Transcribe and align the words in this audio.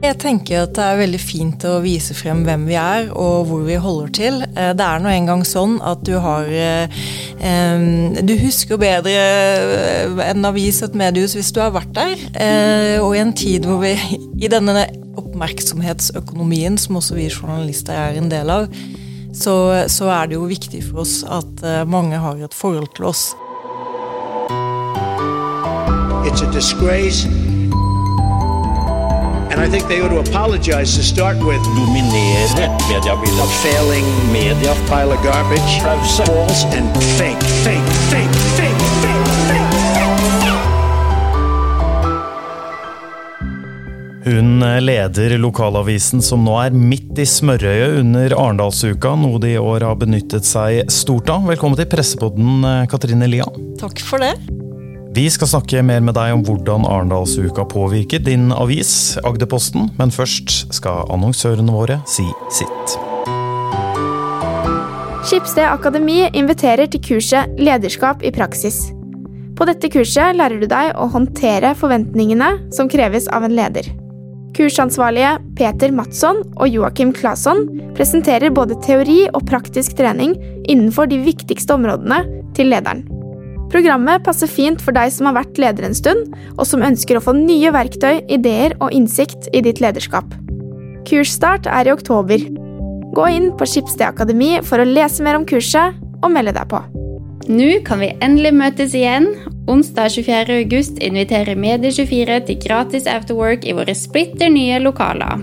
Jeg 0.00 0.16
tenker 0.16 0.62
at 0.62 0.72
det 0.78 0.80
er 0.84 1.00
veldig 1.02 1.18
fint 1.20 1.64
å 1.68 1.74
vise 1.84 2.14
frem 2.16 2.40
hvem 2.46 2.62
vi 2.70 2.76
er 2.80 3.10
og 3.12 3.50
hvor 3.50 3.66
vi 3.66 3.76
holder 3.76 4.12
til. 4.16 4.38
Eh, 4.48 4.70
det 4.76 4.86
er 4.86 5.02
nå 5.02 5.10
engang 5.12 5.42
sånn 5.44 5.76
at 5.84 6.00
du 6.08 6.14
har 6.24 6.48
eh, 6.48 6.88
Du 8.24 8.32
husker 8.40 8.80
bedre 8.80 9.12
en 10.24 10.48
avis, 10.48 10.80
og 10.80 10.90
et 10.90 10.96
mediehus, 11.02 11.36
hvis 11.36 11.52
du 11.52 11.60
har 11.60 11.74
vært 11.76 11.92
der. 11.96 12.16
Eh, 12.32 12.96
og 13.02 13.12
i 13.12 13.20
en 13.20 13.34
tid 13.36 13.68
hvor 13.68 13.82
vi 13.84 13.92
i 14.40 14.48
denne 14.48 14.86
oppmerksomhetsøkonomien, 15.20 16.80
som 16.80 16.96
også 16.96 17.18
vi 17.20 17.28
journalister 17.28 17.92
er 17.92 18.16
en 18.16 18.32
del 18.32 18.52
av, 18.56 18.72
så, 19.36 19.84
så 19.84 20.08
er 20.16 20.30
det 20.32 20.40
jo 20.40 20.48
viktig 20.48 20.80
for 20.88 21.04
oss 21.04 21.20
at 21.28 21.60
mange 21.86 22.18
har 22.18 22.40
et 22.40 22.56
forhold 22.56 22.88
til 22.96 23.12
oss. 23.12 23.30
It's 26.24 26.40
a 26.40 26.50
disgrace 26.52 27.49
And 29.60 29.68
I 29.68 29.78
think 29.78 29.88
they 29.88 30.00
ought 30.00 30.08
to 30.08 30.30
apologize 30.30 30.96
to 30.96 31.02
start 31.02 31.36
with. 31.36 31.62
Dominere 31.76 32.46
mediebildet. 32.88 33.40
A 33.44 33.46
failing 33.46 34.06
media. 34.32 34.72
Pile 34.88 35.12
of 35.12 35.22
garbage. 35.22 35.80
False 36.16 36.64
and 36.64 36.96
fake, 37.18 37.42
fake, 37.64 37.90
fake, 38.10 38.36
fake, 38.56 38.80
fake, 39.02 39.26
fake. 39.48 39.68
Hun 44.24 44.64
leder 44.80 45.38
lokalavisen 45.38 46.22
som 46.22 46.44
nå 46.44 46.56
er 46.62 46.70
midt 46.76 47.18
i 47.18 47.26
smørøyet 47.28 47.98
under 48.00 48.36
Arendalsuka, 48.38 49.12
noe 49.18 49.40
de 49.42 49.56
i 49.56 49.60
år 49.60 49.84
har 49.90 50.00
benyttet 50.00 50.48
seg 50.48 50.88
stort 50.92 51.28
av. 51.28 51.44
Velkommen 51.52 51.76
til 51.76 51.88
Pressepodden, 51.90 52.64
Katrine 52.88 53.28
Lian. 53.28 53.76
Takk 53.80 54.00
for 54.04 54.24
det. 54.24 54.59
Vi 55.10 55.24
skal 55.26 55.48
snakke 55.50 55.80
mer 55.82 56.04
med 56.06 56.14
deg 56.14 56.36
om 56.36 56.42
hvordan 56.46 56.84
Arendalsuka 56.86 57.64
påvirker 57.66 58.22
din 58.22 58.52
avis, 58.54 59.18
Agderposten, 59.26 59.88
men 59.98 60.12
først 60.14 60.70
skal 60.70 61.10
annonsørene 61.10 61.74
våre 61.74 61.96
si 62.06 62.28
sitt. 62.54 62.94
Skipsted 65.26 65.66
Akademi 65.66 66.22
inviterer 66.30 66.86
til 66.86 67.02
kurset 67.08 67.58
Lederskap 67.58 68.22
i 68.22 68.30
praksis. 68.30 68.78
På 69.58 69.66
dette 69.66 69.90
kurset 69.90 70.38
lærer 70.38 70.62
du 70.62 70.70
deg 70.70 70.94
å 70.94 71.10
håndtere 71.10 71.74
forventningene 71.74 72.54
som 72.70 72.88
kreves 72.88 73.26
av 73.34 73.50
en 73.50 73.58
leder. 73.58 73.90
Kursansvarlige 74.54 75.40
Peter 75.58 75.90
Matsson 75.90 76.44
og 76.54 76.70
Joakim 76.70 77.10
Claesson 77.18 77.66
presenterer 77.98 78.54
både 78.54 78.78
teori 78.86 79.24
og 79.34 79.42
praktisk 79.50 79.98
trening 79.98 80.38
innenfor 80.70 81.10
de 81.10 81.18
viktigste 81.26 81.74
områdene 81.74 82.22
til 82.54 82.70
lederen. 82.70 83.09
Programmet 83.70 84.24
passer 84.26 84.50
fint 84.50 84.80
for 84.82 84.96
deg 84.96 85.12
som 85.14 85.28
har 85.28 85.36
vært 85.38 85.58
leder 85.62 85.86
en 85.86 85.94
stund, 85.94 86.32
og 86.58 86.66
som 86.66 86.82
ønsker 86.82 87.18
å 87.18 87.22
få 87.22 87.36
nye 87.38 87.70
verktøy, 87.74 88.24
ideer 88.26 88.74
og 88.80 88.94
innsikt 88.96 89.46
i 89.54 89.62
ditt 89.62 89.82
lederskap. 89.82 90.26
Kursstart 91.06 91.68
er 91.70 91.86
i 91.88 91.94
oktober. 91.94 92.42
Gå 93.14 93.26
inn 93.30 93.50
på 93.58 93.66
Skipsted 93.66 94.06
Akademi 94.06 94.56
for 94.66 94.82
å 94.82 94.88
lese 94.88 95.22
mer 95.26 95.38
om 95.38 95.46
kurset 95.46 95.96
og 96.20 96.32
melde 96.34 96.54
deg 96.58 96.68
på. 96.70 96.82
Nå 97.50 97.80
kan 97.86 98.02
vi 98.02 98.12
endelig 98.22 98.52
møtes 98.54 98.92
igjen. 98.94 99.32
Onsdag 99.70 100.12
24. 100.14 100.58
august 100.64 100.98
inviterer 101.02 101.58
Medie24 101.58 102.36
til 102.46 102.60
gratis 102.62 103.08
afterwork 103.10 103.66
i 103.66 103.74
våre 103.74 103.94
splitter 103.96 104.52
nye 104.52 104.78
lokaler. 104.82 105.40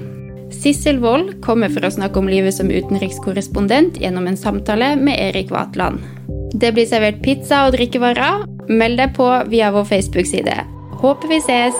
Sissel 0.56 1.02
Wold 1.03 1.38
kommer 1.44 1.72
for 1.72 1.84
å 1.84 1.91
snakke 1.91 2.22
om 2.22 2.30
livet 2.31 2.56
som 2.56 2.72
utenrikskorrespondent 2.72 4.00
gjennom 4.03 4.30
en 4.30 4.39
samtale 4.39 4.94
med 5.00 5.19
Erik 5.19 5.52
Vatland. 5.52 6.00
Det 6.58 6.72
blir 6.73 6.88
servert 6.89 7.19
pizza 7.22 7.67
og 7.67 7.75
drikkevarer. 7.75 8.47
Meld 8.73 8.97
deg 8.97 9.11
på 9.13 9.25
via 9.52 9.69
vår 9.75 9.83
Facebook-side. 9.86 10.55
Håper 10.97 11.30
vi 11.30 11.38
ses! 11.45 11.77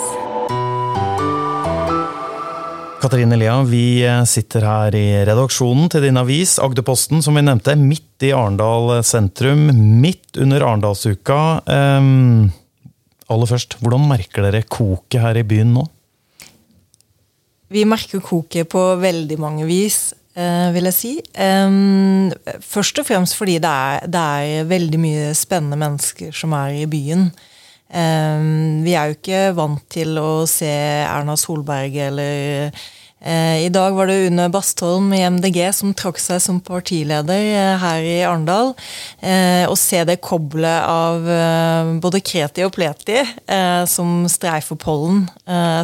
Katarine 3.02 3.40
Lea, 3.40 3.56
vi 3.66 4.04
sitter 4.30 4.66
her 4.66 4.96
i 4.98 5.06
redaksjonen 5.26 5.90
til 5.90 6.06
din 6.06 6.18
avis, 6.22 6.58
Agderposten, 6.62 7.24
som 7.26 7.38
vi 7.38 7.44
nevnte, 7.46 7.74
midt 7.78 8.26
i 8.26 8.32
Arendal 8.38 9.00
sentrum. 9.06 9.66
Midt 10.02 10.38
under 10.42 10.66
Arendalsuka. 10.66 11.40
Um, 11.66 12.52
aller 13.34 13.50
først, 13.50 13.80
hvordan 13.82 14.06
merker 14.10 14.46
dere 14.46 14.62
koket 14.62 15.24
her 15.24 15.42
i 15.42 15.46
byen 15.48 15.74
nå? 15.80 15.88
Vi 17.74 17.82
merker 17.90 18.22
koket 18.22 18.70
på 18.70 18.84
veldig 19.02 19.42
mange 19.42 19.66
vis. 19.66 20.12
Uh, 20.38 20.70
vil 20.76 20.86
jeg 20.86 20.94
si. 20.94 21.12
Um, 21.34 22.30
først 22.62 23.00
og 23.02 23.08
fremst 23.08 23.34
fordi 23.40 23.56
det 23.64 23.70
er, 23.72 24.04
det 24.06 24.22
er, 24.22 24.68
veldig 24.70 25.00
mye 25.02 25.32
spennende 25.38 25.80
mennesker 25.82 26.36
som 26.36 26.54
er 26.54 26.84
i 26.84 26.86
byen. 26.90 27.32
Um, 27.88 28.84
vi 28.86 28.94
er 28.94 29.10
jo 29.10 29.18
ikke 29.18 29.42
vant 29.58 29.82
til 29.90 30.14
å 30.22 30.46
se 30.50 30.70
Erna 30.70 31.38
Solberg 31.40 31.98
eller 32.10 32.70
Eh, 32.70 32.88
I 33.26 33.70
dag 33.74 33.96
var 33.98 34.08
det 34.08 34.28
Une 34.28 34.46
Bastholm 34.54 35.10
i 35.14 35.24
MDG 35.26 35.58
som 35.74 35.94
trakk 35.98 36.20
seg 36.22 36.38
som 36.44 36.60
partileder 36.62 37.48
eh, 37.50 37.74
her 37.82 38.06
i 38.06 38.20
Arendal. 38.22 38.76
Eh, 39.26 39.66
å 39.66 39.74
se 39.74 40.04
det 40.06 40.20
koblet 40.22 40.86
av 40.86 41.26
både 42.04 42.22
kreti 42.22 42.62
og 42.66 42.76
pleti 42.76 43.24
som 43.90 44.28
streifer 44.30 44.78
pollen. 44.80 45.24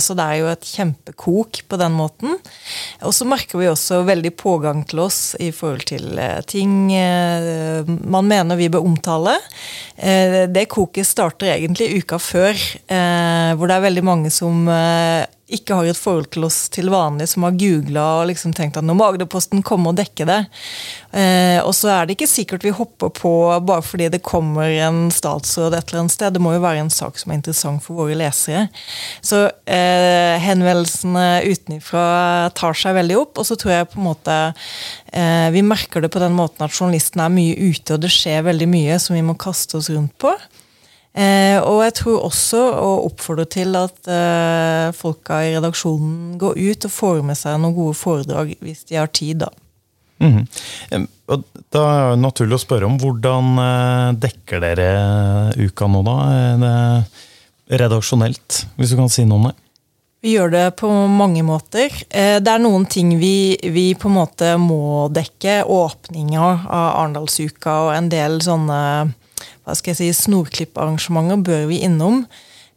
Så 0.04 0.14
det 0.18 0.24
er 0.24 0.40
jo 0.40 0.50
et 0.52 0.68
kjempekok 0.68 1.64
på 1.70 1.80
den 1.80 1.96
måten. 1.98 2.38
Og 3.02 3.14
så 3.16 3.26
merker 3.28 3.60
vi 3.60 3.70
også 3.72 4.04
veldig 4.06 4.34
pågang 4.38 4.84
til 4.90 5.04
oss 5.06 5.20
i 5.42 5.50
forhold 5.56 5.88
til 5.90 6.20
ting 6.50 6.92
man 6.94 8.30
mener 8.30 8.60
vi 8.60 8.70
bør 8.74 8.86
omtale. 8.86 9.38
Det 9.98 10.66
koket 10.72 11.08
starter 11.10 11.56
egentlig 11.56 12.04
uka 12.04 12.20
før, 12.22 12.60
hvor 13.58 13.70
det 13.70 13.78
er 13.78 13.88
veldig 13.88 14.06
mange 14.06 14.34
som 14.34 14.68
ikke 15.52 15.76
har 15.76 15.90
et 15.92 16.00
forhold 16.00 16.30
til 16.32 16.46
oss 16.48 16.58
til 16.72 16.88
vanlig, 16.92 17.28
som 17.28 17.44
har 17.44 17.58
googla 17.60 18.04
og 18.22 18.30
liksom 18.30 18.54
tenkt 18.56 18.78
at 18.80 18.86
nå 18.88 18.96
må 18.96 19.10
Agderposten 19.10 19.60
komme 19.66 19.92
og 19.92 19.98
dekke 20.00 20.28
det. 20.30 20.40
Eh, 21.12 21.60
og 21.60 21.74
så 21.76 21.92
er 21.92 22.08
det 22.08 22.16
ikke 22.16 22.30
sikkert 22.32 22.64
vi 22.64 22.72
hopper 22.74 23.12
på 23.14 23.34
bare 23.68 23.84
fordi 23.84 24.08
det 24.14 24.24
kommer 24.24 24.72
en 24.88 25.10
statsråd 25.14 25.76
et 25.76 25.92
eller 25.92 26.06
annet 26.06 26.16
sted. 26.16 26.34
Det 26.38 26.44
må 26.44 26.56
jo 26.56 26.64
være 26.64 26.86
en 26.86 26.94
sak 26.94 27.20
som 27.20 27.34
er 27.34 27.42
interessant 27.42 27.84
for 27.84 28.00
våre 28.00 28.16
lesere. 28.18 28.70
Så 29.20 29.44
eh, 29.68 30.40
henvendelsene 30.42 31.44
utenfra 31.52 32.08
tar 32.56 32.80
seg 32.80 32.96
veldig 33.02 33.20
opp. 33.26 33.44
Og 33.44 33.50
så 33.50 33.60
tror 33.60 33.76
jeg 33.76 33.92
på 33.92 34.00
en 34.00 34.08
måte 34.08 34.40
eh, 35.12 35.52
vi 35.54 35.66
merker 35.68 36.04
det 36.04 36.14
på 36.14 36.24
den 36.24 36.40
måten 36.40 36.64
at 36.64 36.74
journalistene 36.74 37.28
er 37.28 37.36
mye 37.36 37.60
ute, 37.60 37.98
og 37.98 38.04
det 38.08 38.16
skjer 38.16 38.48
veldig 38.48 38.72
mye 38.72 39.00
som 39.02 39.20
vi 39.20 39.28
må 39.28 39.36
kaste 39.36 39.82
oss 39.82 39.92
rundt 39.92 40.16
på. 40.24 40.32
Eh, 41.14 41.60
og 41.62 41.84
jeg 41.86 41.94
tror 42.00 42.24
også 42.26 42.60
å 42.82 42.92
oppfordre 43.06 43.46
til 43.46 43.76
at 43.78 44.10
eh, 44.10 44.88
folka 44.98 45.44
i 45.46 45.52
redaksjonen 45.54 46.40
går 46.42 46.58
ut 46.58 46.88
og 46.90 46.94
får 46.94 47.20
med 47.28 47.38
seg 47.38 47.60
noen 47.62 47.76
gode 47.78 47.98
foredrag 48.00 48.56
hvis 48.66 48.82
de 48.90 48.98
har 48.98 49.12
tid, 49.14 49.46
da. 49.46 49.52
Mm 50.24 50.32
-hmm. 50.38 51.08
og 51.28 51.44
da 51.70 51.82
er 51.94 52.10
det 52.12 52.22
naturlig 52.22 52.56
å 52.56 52.66
spørre 52.66 52.86
om 52.86 52.98
hvordan 52.98 53.58
eh, 53.60 54.14
dekker 54.26 54.60
dere 54.60 55.54
uka 55.58 55.88
nå, 55.88 56.02
da? 56.02 57.04
Redaksjonelt, 57.70 58.66
hvis 58.76 58.90
du 58.90 58.96
kan 58.96 59.10
si 59.10 59.26
noe 59.26 59.38
om 59.38 59.48
det? 59.50 59.56
Vi 60.24 60.38
gjør 60.38 60.54
det 60.54 60.76
på 60.80 60.88
mange 61.12 61.42
måter. 61.44 61.92
Eh, 62.10 62.38
det 62.40 62.48
er 62.48 62.62
noen 62.64 62.86
ting 62.88 63.10
vi, 63.20 63.58
vi 63.60 63.90
på 63.94 64.08
en 64.08 64.16
måte 64.16 64.54
må 64.56 65.10
dekke. 65.12 65.66
Åpninga 65.68 66.46
av 66.64 66.86
Arendalsuka 67.02 67.74
og 67.88 67.92
en 67.92 68.08
del 68.08 68.40
sånne 68.46 68.78
hva 69.64 69.76
skal 69.78 69.94
jeg 69.94 70.02
si, 70.02 70.24
snorklipparrangementer 70.26 71.44
bør 71.46 71.70
vi 71.70 71.84
innom. 71.88 72.26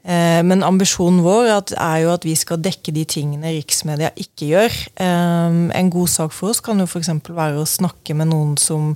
Eh, 0.06 0.40
men 0.46 0.62
ambisjonen 0.62 1.24
vår 1.24 1.50
er 1.50 1.98
jo 2.04 2.14
at 2.14 2.24
vi 2.26 2.36
skal 2.38 2.62
dekke 2.62 2.94
de 2.94 3.02
tingene 3.10 3.56
riksmedia 3.58 4.12
ikke 4.14 4.50
gjør. 4.52 4.80
Eh, 5.02 5.60
en 5.80 5.92
god 5.92 6.12
sak 6.12 6.34
for 6.36 6.54
oss 6.54 6.62
kan 6.62 6.78
jo 6.78 6.86
f.eks. 6.86 7.10
være 7.26 7.62
å 7.62 7.68
snakke 7.68 8.14
med 8.14 8.30
noen 8.30 8.54
som 8.60 8.94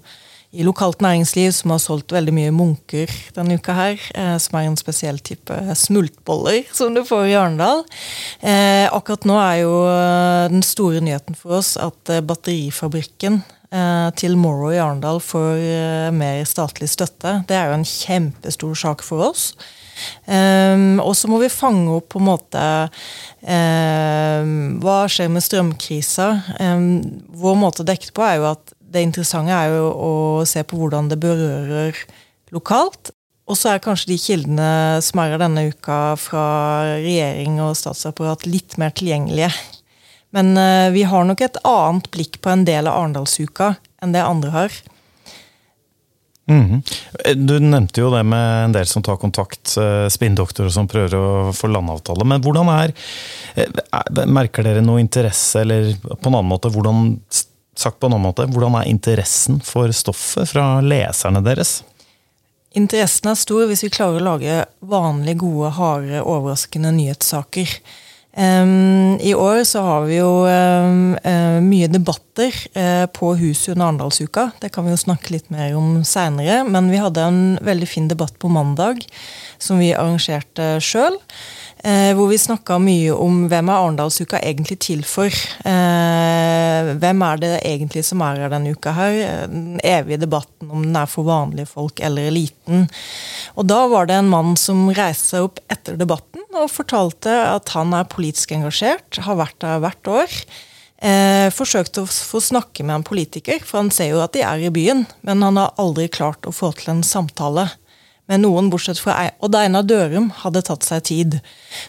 i 0.50 0.64
lokalt 0.66 0.98
næringsliv 0.98 1.52
som 1.54 1.70
har 1.70 1.78
solgt 1.78 2.10
veldig 2.10 2.32
mye 2.34 2.54
munker 2.54 3.10
denne 3.36 3.58
uka 3.58 3.74
her. 3.74 4.06
Eh, 4.14 4.36
som 4.42 4.58
er 4.58 4.68
en 4.68 4.78
spesiell 4.78 5.18
type 5.22 5.58
smultboller 5.78 6.70
som 6.74 6.94
du 6.94 7.02
får 7.06 7.30
i 7.30 7.38
Arendal. 7.38 7.82
akkurat 8.94 9.26
nå 9.26 9.38
er 9.42 9.56
jo 9.64 9.74
den 10.54 10.62
store 10.66 11.02
nyheten 11.02 11.38
for 11.38 11.58
oss 11.58 11.76
at 11.78 12.19
Batterifabrikken 12.26 13.43
til 14.19 14.34
Morrow 14.40 14.72
i 14.75 14.81
Arendal 14.82 15.20
får 15.22 15.61
eh, 15.62 16.08
mer 16.14 16.40
statlig 16.49 16.88
støtte. 16.90 17.40
Det 17.46 17.55
er 17.55 17.70
jo 17.70 17.76
en 17.78 17.87
kjempestor 17.87 18.75
sak 18.78 19.05
for 19.06 19.31
oss. 19.31 19.52
Um, 20.25 21.00
og 21.02 21.12
så 21.19 21.28
må 21.28 21.40
vi 21.43 21.50
fange 21.52 21.93
opp 21.93 22.06
på 22.14 22.20
en 22.22 22.25
måte 22.25 22.61
um, 23.44 24.52
Hva 24.81 25.02
skjer 25.12 25.28
med 25.28 25.44
strømkrisa? 25.44 26.28
Um, 26.56 27.02
vår 27.37 27.58
måte 27.61 27.84
å 27.84 27.88
dekke 27.88 28.08
det 28.08 28.17
på 28.17 28.25
er 28.25 28.38
jo 28.38 28.46
at 28.49 28.72
det 28.90 29.05
interessante 29.05 29.55
er 29.55 29.75
jo 29.75 29.90
å 29.93 30.12
se 30.49 30.64
på 30.67 30.78
hvordan 30.81 31.11
det 31.12 31.20
berører 31.22 31.99
lokalt. 32.55 33.12
Og 33.50 33.58
så 33.58 33.72
er 33.72 33.82
kanskje 33.82 34.12
de 34.12 34.19
kildene 34.22 34.70
som 35.05 35.20
er 35.22 35.37
denne 35.38 35.69
uka 35.72 36.14
fra 36.20 36.46
regjering 36.96 37.61
og 37.62 37.76
statsapparat 37.78 38.46
litt 38.49 38.78
mer 38.81 38.94
tilgjengelige 38.94 39.50
men 40.37 40.55
uh, 40.59 40.91
vi 40.94 41.03
har 41.09 41.27
nok 41.27 41.43
et 41.44 41.61
annet 41.67 42.11
blikk 42.15 42.41
på 42.43 42.53
en 42.53 42.65
del 42.69 42.88
av 42.91 43.00
Arendalsuka 43.00 43.75
enn 44.00 44.15
det 44.15 44.25
andre 44.25 44.55
har. 44.55 44.81
Mm. 46.50 46.82
Du 47.47 47.59
nevnte 47.62 48.00
jo 48.00 48.09
det 48.11 48.23
med 48.27 48.65
en 48.65 48.73
del 48.75 48.87
som 48.87 49.03
tar 49.06 49.17
kontakt, 49.17 49.77
eh, 49.79 50.09
spinndoktorer 50.11 50.73
som 50.75 50.88
prøver 50.91 51.15
å 51.15 51.53
få 51.55 51.71
landavtale. 51.71 52.27
Men 52.27 52.43
hvordan 52.43 52.71
er 52.73 52.94
eh, 53.55 54.27
Merker 54.27 54.67
dere 54.67 54.82
noe 54.82 55.03
interesse, 55.03 55.61
eller 55.62 55.93
på 56.03 56.27
en 56.27 56.35
annen 56.35 56.50
måte, 56.50 56.73
hvordan, 56.75 57.12
sagt 57.79 58.00
på 58.00 58.11
en 58.11 58.17
annen 58.17 58.27
måte, 58.32 58.49
hvordan 58.50 58.81
er 58.81 58.91
interessen 58.91 59.61
for 59.62 59.94
stoffet 59.94 60.50
fra 60.50 60.81
leserne 60.82 61.44
deres? 61.47 61.85
Interessen 62.75 63.31
er 63.31 63.38
stor 63.38 63.71
hvis 63.71 63.85
vi 63.87 63.94
klarer 63.94 64.19
å 64.19 64.29
lage 64.32 64.61
vanlige, 64.82 65.43
gode, 65.44 65.71
harde, 65.79 66.23
overraskende 66.23 66.91
nyhetssaker. 66.99 67.79
Um, 68.37 69.19
I 69.21 69.35
år 69.35 69.65
så 69.65 69.81
har 69.82 70.05
vi 70.06 70.21
jo 70.21 70.29
um, 70.47 71.17
uh, 71.19 71.59
mye 71.65 71.88
debatter 71.91 72.55
uh, 72.79 73.06
på 73.11 73.32
huset 73.41 73.73
under 73.75 73.88
Arendalsuka. 73.88 74.50
Det 74.62 74.71
kan 74.71 74.87
vi 74.87 74.94
jo 74.94 75.00
snakke 75.03 75.35
litt 75.35 75.50
mer 75.50 75.75
om 75.79 76.05
seinere. 76.06 76.62
Men 76.69 76.93
vi 76.93 77.00
hadde 77.03 77.27
en 77.27 77.41
veldig 77.67 77.88
fin 77.91 78.06
debatt 78.11 78.38
på 78.38 78.53
mandag 78.53 79.03
som 79.59 79.82
vi 79.82 79.91
arrangerte 79.94 80.77
sjøl. 80.85 81.19
Uh, 81.81 82.12
hvor 82.12 82.29
vi 82.29 82.38
snakka 82.38 82.77
mye 82.79 83.15
om 83.17 83.47
hvem 83.50 83.73
er 83.73 83.82
Arendalsuka 83.82 84.38
egentlig 84.44 84.79
til 84.85 85.03
for. 85.09 85.32
Eh, 85.65 86.91
hvem 87.00 87.23
er 87.25 87.41
det 87.41 87.53
egentlig 87.65 88.03
som 88.05 88.21
er 88.25 88.43
her 88.44 88.53
denne 88.53 88.75
uka 88.77 88.93
her? 88.94 89.17
Den 89.49 89.81
evige 89.81 90.21
debatten 90.21 90.69
om 90.71 90.85
den 90.85 90.99
er 91.00 91.09
for 91.09 91.25
vanlige 91.27 91.71
folk 91.73 92.03
eller 92.05 92.29
eliten. 92.29 92.85
Og 93.56 93.67
da 93.67 93.81
var 93.91 94.06
det 94.06 94.21
en 94.21 94.29
mann 94.31 94.55
som 94.61 94.91
reiste 94.93 95.32
seg 95.32 95.49
opp 95.49 95.62
etter 95.73 95.97
debatten 95.97 96.30
og 96.56 96.70
fortalte 96.73 97.31
at 97.31 97.70
han 97.76 97.94
er 97.97 98.08
politisk 98.11 98.52
engasjert, 98.56 99.20
har 99.25 99.38
vært 99.41 99.58
der 99.62 99.81
hvert 99.82 100.11
år. 100.11 100.35
Eh, 101.00 101.49
forsøkte 101.55 102.05
å 102.05 102.11
få 102.11 102.43
snakke 102.44 102.85
med 102.85 102.99
en 102.99 103.06
politiker, 103.06 103.62
for 103.64 103.81
han 103.81 103.93
ser 103.94 104.12
jo 104.12 104.20
at 104.20 104.35
de 104.37 104.43
er 104.44 104.67
i 104.67 104.73
byen, 104.75 105.06
men 105.25 105.47
han 105.47 105.56
har 105.61 105.73
aldri 105.81 106.11
klart 106.12 106.44
å 106.44 106.52
få 106.52 106.75
til 106.76 106.93
en 106.93 107.06
samtale 107.06 107.70
med 108.31 108.44
noen 108.44 108.69
bortsett 108.70 109.00
fra 109.02 109.17
Odd 109.43 109.56
Einar 109.58 109.87
Dørum 109.88 110.29
hadde 110.44 110.62
tatt 110.69 110.87
seg 110.87 111.06
tid. 111.08 111.41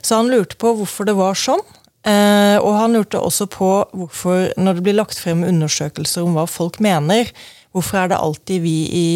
Så 0.01 0.17
han 0.17 0.31
lurte 0.31 0.57
på 0.57 0.73
hvorfor 0.79 1.05
det 1.05 1.17
var 1.19 1.37
sånn. 1.37 1.61
Eh, 2.07 2.57
og 2.57 2.71
han 2.79 2.95
lurte 2.95 3.19
også 3.21 3.45
på 3.51 3.69
hvorfor, 3.93 4.47
når 4.57 4.79
det 4.79 4.85
blir 4.87 4.97
lagt 4.97 5.19
frem 5.21 5.43
undersøkelser 5.45 6.25
om 6.25 6.33
hva 6.39 6.47
folk 6.49 6.79
mener, 6.81 7.29
hvorfor 7.71 8.01
er 8.01 8.11
det 8.11 8.19
alltid 8.19 8.63
vi 8.63 8.75
i, 8.91 9.07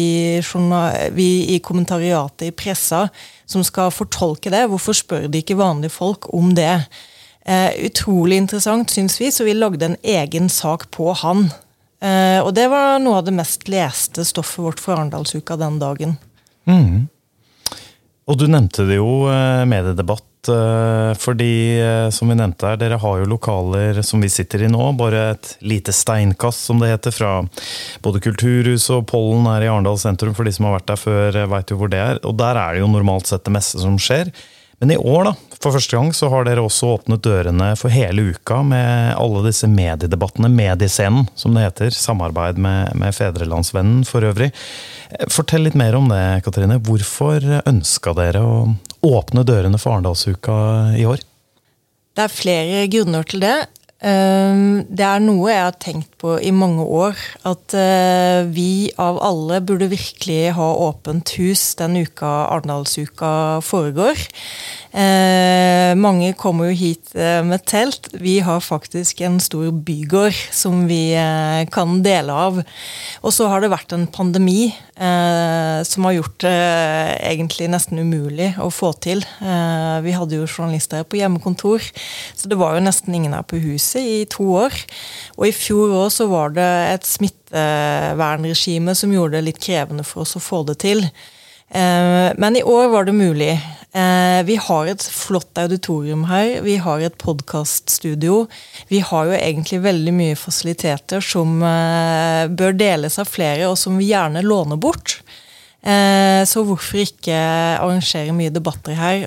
vi 1.16 1.28
i 1.54 1.58
kommentariatet 1.64 2.48
i 2.48 2.54
pressa 2.56 3.06
som 3.46 3.64
skal 3.66 3.92
fortolke 3.94 4.52
det? 4.52 4.64
Hvorfor 4.70 4.96
spør 4.96 5.28
de 5.28 5.42
ikke 5.44 5.58
vanlige 5.60 5.94
folk 5.94 6.30
om 6.34 6.54
det? 6.56 6.86
Eh, 7.46 7.70
utrolig 7.86 8.40
interessant, 8.40 8.90
syns 8.90 9.20
vi, 9.20 9.30
så 9.30 9.46
vi 9.46 9.54
lagde 9.54 9.86
en 9.86 9.98
egen 10.02 10.48
sak 10.50 10.88
på 10.90 11.12
han. 11.20 11.46
Eh, 12.02 12.40
og 12.42 12.50
det 12.56 12.66
var 12.72 12.98
noe 13.02 13.20
av 13.20 13.28
det 13.28 13.36
mest 13.36 13.68
leste 13.70 14.24
stoffet 14.26 14.64
vårt 14.64 14.82
for 14.82 14.96
Arendalsuka 14.96 15.58
den 15.60 15.78
dagen. 15.78 16.16
Mm. 16.66 17.06
Og 18.26 18.38
du 18.40 18.48
nevnte 18.50 18.86
det 18.88 18.98
jo, 18.98 19.28
eh, 19.30 19.64
mediedebatt. 19.70 20.24
Eh, 20.48 21.12
fordi, 21.18 21.78
eh, 21.78 22.10
som 22.10 22.28
vi 22.28 22.34
nevnte 22.34 22.66
her, 22.66 22.76
dere 22.76 22.98
har 22.98 23.18
jo 23.18 23.26
lokaler 23.26 24.02
som 24.02 24.20
vi 24.20 24.28
sitter 24.28 24.62
i 24.62 24.70
nå. 24.70 24.96
Bare 24.98 25.30
et 25.34 25.56
lite 25.62 25.92
steinkast, 25.94 26.66
som 26.66 26.78
det 26.78 26.90
heter, 26.90 27.12
fra 27.14 27.48
både 28.02 28.20
Kulturhuset 28.20 28.96
og 28.96 29.06
Pollen 29.06 29.46
her 29.46 29.62
i 29.62 29.70
Arendal 29.70 29.98
sentrum. 29.98 30.34
For 30.34 30.44
de 30.44 30.52
som 30.52 30.66
har 30.66 30.78
vært 30.80 30.86
der 30.86 30.96
før, 31.02 31.48
veit 31.48 31.70
jo 31.70 31.78
hvor 31.78 31.90
det 31.90 31.98
er. 31.98 32.18
Og 32.24 32.36
der 32.36 32.56
er 32.56 32.74
det 32.74 32.82
jo 32.82 32.90
normalt 32.90 33.26
sett 33.26 33.44
det 33.44 33.54
meste 33.54 33.78
som 33.78 33.96
skjer. 33.96 34.32
Men 34.78 34.90
i 34.92 34.96
år, 34.96 35.24
da, 35.24 35.32
for 35.56 35.72
første 35.72 35.96
gang, 35.96 36.10
så 36.12 36.28
har 36.28 36.44
dere 36.44 36.64
også 36.66 36.90
åpnet 36.98 37.22
dørene 37.24 37.70
for 37.80 37.92
hele 37.92 38.26
uka 38.34 38.58
med 38.66 39.14
alle 39.16 39.40
disse 39.46 39.68
mediedebattene. 39.72 40.50
Mediescenen, 40.52 41.30
som 41.34 41.56
det 41.56 41.64
heter. 41.64 41.94
Samarbeid 41.96 42.60
med, 42.60 42.92
med 43.00 43.16
Fedrelandsvennen 43.16 44.04
for 44.08 44.26
øvrig. 44.28 44.50
Fortell 45.32 45.64
litt 45.64 45.78
mer 45.78 45.96
om 45.96 46.10
det, 46.12 46.20
Katrine. 46.44 46.76
Hvorfor 46.84 47.40
ønska 47.62 48.12
dere 48.18 48.44
å 48.44 48.58
åpne 49.06 49.46
dørene 49.48 49.80
for 49.80 49.96
Arendalsuka 49.96 50.58
i 50.98 51.08
år? 51.08 51.24
Det 52.16 52.26
er 52.26 52.32
flere 52.32 52.84
grunner 52.92 53.24
til 53.28 53.44
det. 53.44 53.56
Ehm, 54.06 54.84
det 54.86 55.02
er 55.02 55.22
noe 55.24 55.50
jeg 55.50 55.64
har 55.64 55.78
tenkt 55.82 56.12
på 56.22 56.36
i 56.38 56.52
mange 56.54 56.84
år. 56.84 57.18
At 57.48 57.74
eh, 57.74 58.46
vi 58.54 58.92
av 59.02 59.18
alle 59.24 59.58
burde 59.66 59.88
virkelig 59.90 60.54
ha 60.54 60.68
åpent 60.86 61.34
hus 61.40 61.72
den 61.80 61.98
uka 62.04 62.30
Arendalsuka 62.54 63.32
foregår. 63.66 64.20
Eh, 64.96 65.92
mange 66.00 66.30
kommer 66.40 66.70
jo 66.70 66.76
hit 66.78 67.10
eh, 67.20 67.42
med 67.44 67.66
telt. 67.68 68.08
Vi 68.16 68.38
har 68.40 68.62
faktisk 68.64 69.20
en 69.26 69.36
stor 69.44 69.68
bygård 69.84 70.32
som 70.56 70.86
vi 70.88 71.10
eh, 71.12 71.66
kan 71.68 71.98
dele 72.04 72.32
av. 72.32 72.62
Og 73.20 73.34
så 73.36 73.50
har 73.52 73.60
det 73.60 73.74
vært 73.74 73.92
en 73.92 74.06
pandemi 74.08 74.70
eh, 74.72 75.84
som 75.84 76.08
har 76.08 76.16
gjort 76.16 76.40
det 76.46 76.54
eh, 76.54 77.12
egentlig 77.34 77.68
nesten 77.74 78.00
umulig 78.00 78.54
å 78.56 78.70
få 78.72 78.94
til. 79.04 79.20
Eh, 79.44 80.00
vi 80.06 80.16
hadde 80.16 80.40
jo 80.40 80.48
journalister 80.48 81.04
på 81.04 81.20
hjemmekontor, 81.20 81.84
så 82.32 82.48
det 82.48 82.56
var 82.56 82.78
jo 82.78 82.86
nesten 82.88 83.20
ingen 83.20 83.36
her 83.36 83.44
på 83.44 83.60
huset 83.60 84.00
i 84.00 84.18
to 84.32 84.48
år. 84.64 84.80
Og 85.36 85.50
i 85.50 85.56
fjor 85.56 85.92
òg 86.06 86.08
så 86.14 86.30
var 86.32 86.56
det 86.56 86.72
et 86.96 87.04
smittevernregime 87.04 88.96
som 88.96 89.12
gjorde 89.12 89.36
det 89.36 89.50
litt 89.50 89.60
krevende 89.60 90.08
for 90.08 90.24
oss 90.24 90.38
å 90.40 90.46
få 90.46 90.64
det 90.70 90.80
til. 90.88 91.10
Men 91.66 92.54
i 92.54 92.62
år 92.62 92.92
var 92.92 93.08
det 93.08 93.16
mulig. 93.16 93.56
Eh, 93.96 94.42
vi 94.44 94.56
har 94.60 94.86
et 94.90 95.02
flott 95.02 95.56
auditorium 95.58 96.26
her. 96.28 96.60
Vi 96.66 96.74
har 96.84 97.00
et 97.00 97.16
podkaststudio. 97.16 98.42
Vi 98.90 99.00
har 99.00 99.30
jo 99.30 99.36
egentlig 99.38 99.80
veldig 99.86 100.12
mye 100.12 100.36
fasiliteter 100.36 101.24
som 101.24 101.62
eh, 101.64 102.44
bør 102.52 102.76
deles 102.76 103.16
av 103.22 103.30
flere, 103.30 103.70
og 103.70 103.78
som 103.80 103.96
vi 103.96 104.10
gjerne 104.10 104.44
låner 104.44 104.76
bort. 104.76 105.16
Eh, 105.80 106.42
så 106.44 106.64
hvorfor 106.66 107.06
ikke 107.06 107.38
arrangere 107.80 108.36
mye 108.36 108.52
debatter 108.52 108.98
her? 109.00 109.24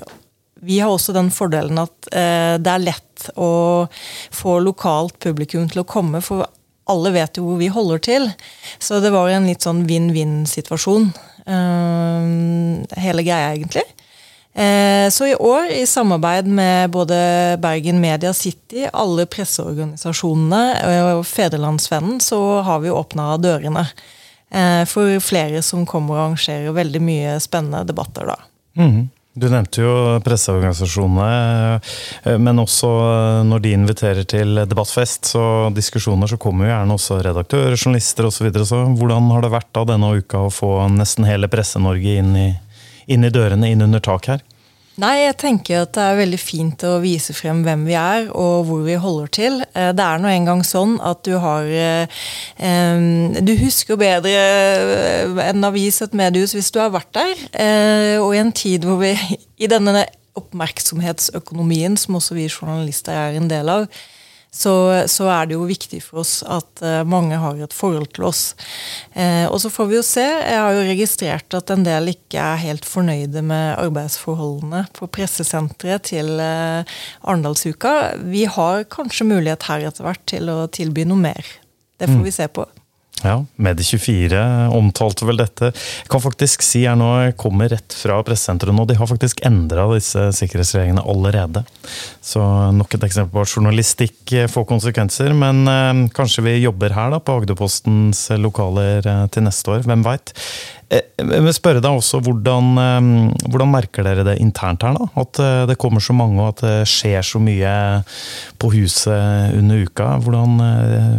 Vi 0.62 0.78
har 0.78 0.92
også 0.92 1.16
den 1.16 1.32
fordelen 1.32 1.78
at 1.80 2.10
det 2.12 2.68
er 2.68 2.82
lett 2.82 3.30
å 3.40 3.88
få 4.36 4.58
lokalt 4.60 5.16
publikum 5.24 5.70
til 5.72 5.80
å 5.80 5.88
komme. 5.88 6.20
for 6.20 6.44
alle 6.90 7.12
vet 7.14 7.38
jo 7.38 7.46
hvor 7.46 7.56
vi 7.56 7.70
holder 7.72 8.02
til. 8.04 8.28
Så 8.78 9.00
det 9.00 9.14
var 9.14 9.30
en 9.30 9.48
litt 9.48 9.64
sånn 9.64 9.86
vinn-vinn-situasjon. 9.88 11.08
hele 13.00 13.24
greia, 13.24 13.54
egentlig. 13.56 13.86
Eh, 14.54 15.10
så 15.10 15.26
i 15.26 15.34
år, 15.34 15.70
i 15.70 15.86
samarbeid 15.86 16.46
med 16.46 16.90
både 16.90 17.16
Bergen 17.62 18.00
Media 18.00 18.32
City, 18.34 18.88
alle 18.92 19.26
presseorganisasjonene 19.30 20.62
og 21.14 21.22
Fedrelandsvennen, 21.26 22.18
så 22.20 22.60
har 22.66 22.82
vi 22.82 22.90
åpna 22.90 23.36
dørene 23.38 23.86
eh, 24.50 24.82
for 24.90 25.20
flere 25.22 25.62
som 25.62 25.86
kommer 25.86 26.16
og 26.16 26.24
arrangerer 26.24 26.74
veldig 26.74 27.02
mye 27.04 27.38
spennende 27.42 27.84
debatter 27.86 28.32
da. 28.32 28.38
Mm. 28.78 29.08
Du 29.40 29.46
nevnte 29.46 29.84
jo 29.84 29.92
presseorganisasjonene, 30.26 31.80
eh, 32.26 32.38
men 32.42 32.58
også 32.58 32.88
når 33.46 33.62
de 33.62 33.74
inviterer 33.76 34.26
til 34.26 34.64
debattfest 34.66 35.36
og 35.38 35.76
diskusjoner, 35.76 36.26
så 36.26 36.40
kommer 36.42 36.66
jo 36.66 36.72
gjerne 36.72 36.96
også 36.98 37.20
redaktører, 37.22 37.76
journalister 37.78 38.26
osv. 38.26 38.40
Så 38.40 38.48
videre. 38.48 38.66
så 38.66 38.82
hvordan 38.98 39.30
har 39.30 39.46
det 39.46 39.52
vært 39.54 39.70
da 39.78 39.86
denne 39.92 40.10
uka 40.18 40.42
å 40.48 40.50
få 40.50 40.72
nesten 40.90 41.28
hele 41.28 41.48
Presse-Norge 41.52 42.18
inn 42.18 42.34
i 42.34 42.48
inn 43.10 43.26
i 43.26 43.32
dørene, 43.34 43.70
inn 43.70 43.84
under 43.84 44.02
tak 44.04 44.30
her? 44.30 44.44
Nei, 45.00 45.22
jeg 45.22 45.36
tenker 45.40 45.84
at 45.84 45.94
det 45.96 46.02
er 46.02 46.18
veldig 46.18 46.38
fint 46.40 46.82
å 46.84 46.98
vise 47.00 47.32
frem 47.32 47.62
hvem 47.64 47.86
vi 47.86 47.94
er 47.96 48.26
og 48.36 48.66
hvor 48.68 48.82
vi 48.84 48.98
holder 49.00 49.30
til. 49.32 49.58
Eh, 49.72 49.92
det 49.96 50.04
er 50.04 50.20
nå 50.20 50.28
engang 50.28 50.60
sånn 50.66 50.98
at 51.06 51.22
du 51.24 51.38
har 51.40 51.64
eh, 51.64 52.20
Du 53.40 53.52
husker 53.62 54.00
bedre 54.00 54.34
eh, 54.34 55.40
en 55.46 55.68
avis, 55.70 56.02
et 56.04 56.16
mediehus, 56.16 56.52
hvis 56.58 56.72
du 56.74 56.80
har 56.82 56.92
vært 56.92 57.14
der. 57.16 57.44
Og 58.20 58.34
i 58.34 58.42
en 58.42 58.52
tid 58.52 58.84
hvor 58.84 59.00
vi 59.00 59.14
i 59.60 59.70
denne 59.70 60.04
oppmerksomhetsøkonomien, 60.38 61.96
som 62.00 62.18
også 62.18 62.36
vi 62.36 62.50
journalister 62.50 63.16
er 63.16 63.38
en 63.40 63.48
del 63.50 63.72
av, 63.72 63.88
så, 64.50 64.74
så, 65.06 65.28
er 65.30 65.46
det 65.46 65.54
jo 65.54 65.66
viktig 65.68 66.00
for 66.02 66.24
oss 66.24 66.40
at 66.42 66.82
uh, 66.82 67.02
mange 67.06 67.38
har 67.38 67.60
et 67.62 67.74
forhold 67.76 68.08
til 68.16 68.26
oss. 68.26 68.42
Eh, 69.14 69.46
og 69.46 69.60
så 69.62 69.70
får 69.70 69.86
vi 69.90 69.96
jo 69.98 70.02
se. 70.06 70.24
Jeg 70.26 70.58
har 70.58 70.74
jo 70.74 70.88
registrert 70.88 71.54
at 71.54 71.70
en 71.70 71.86
del 71.86 72.10
ikke 72.10 72.42
er 72.42 72.64
helt 72.64 72.88
fornøyde 72.88 73.44
med 73.46 73.78
arbeidsforholdene 73.78 74.84
på 74.96 75.06
pressesenteret 75.14 76.10
til 76.10 76.42
eh, 76.42 76.98
Arendalsuka. 77.22 77.94
Vi 78.26 78.44
har 78.50 78.88
kanskje 78.90 79.28
mulighet 79.30 79.70
her 79.70 79.86
etter 79.86 80.08
hvert 80.08 80.26
til 80.30 80.50
å 80.50 80.64
tilby 80.66 81.06
noe 81.06 81.30
mer. 81.30 81.54
Det 82.00 82.10
får 82.10 82.18
mm. 82.18 82.26
vi 82.26 82.34
se 82.34 82.50
på. 82.50 82.66
Ja, 83.20 83.36
Medie24 83.60 84.40
omtalte 84.72 85.26
vel 85.28 85.40
dette. 85.42 85.70
Jeg 85.74 86.08
kan 86.12 86.22
faktisk 86.24 86.64
si 86.64 86.86
her 86.86 86.96
nå, 86.96 87.08
jeg 87.26 87.36
kommer 87.40 87.68
rett 87.72 87.92
fra 87.96 88.16
pressesenteret 88.24 88.76
nå, 88.76 88.86
de 88.88 88.96
har 88.96 89.10
faktisk 89.10 89.42
endra 89.46 89.84
disse 89.92 90.30
sikkerhetsreglene 90.38 91.04
allerede. 91.04 91.64
Så 92.24 92.40
nok 92.76 92.96
et 92.96 93.06
eksempel 93.10 93.34
på 93.34 93.44
at 93.44 93.52
journalistikk 93.52 94.34
får 94.52 94.68
konsekvenser. 94.70 95.34
Men 95.36 95.62
eh, 95.68 96.04
kanskje 96.16 96.46
vi 96.48 96.58
jobber 96.62 96.96
her 96.96 97.12
da, 97.12 97.20
på 97.20 97.40
Agderpostens 97.42 98.28
lokaler 98.40 99.04
eh, 99.04 99.24
til 99.34 99.44
neste 99.44 99.76
år. 99.76 99.84
Hvem 99.88 100.06
veit. 100.06 100.34
Eh, 100.90 101.06
jeg 101.22 101.44
vil 101.44 101.54
spørre 101.54 101.82
deg 101.82 102.00
også, 102.00 102.18
hvordan, 102.26 102.70
eh, 102.82 103.44
hvordan, 103.46 103.70
merker 103.70 104.06
dere 104.06 104.24
det 104.26 104.40
internt 104.42 104.82
her? 104.82 104.96
da? 104.98 105.06
At 105.22 105.38
eh, 105.38 105.62
det 105.70 105.78
kommer 105.78 106.02
så 106.02 106.16
mange 106.16 106.40
og 106.42 106.56
at 106.56 106.64
det 106.64 106.88
skjer 106.90 107.22
så 107.26 107.38
mye 107.42 107.74
på 108.58 108.72
huset 108.74 109.54
under 109.56 109.86
uka. 109.86 110.16
Hvordan 110.24 110.58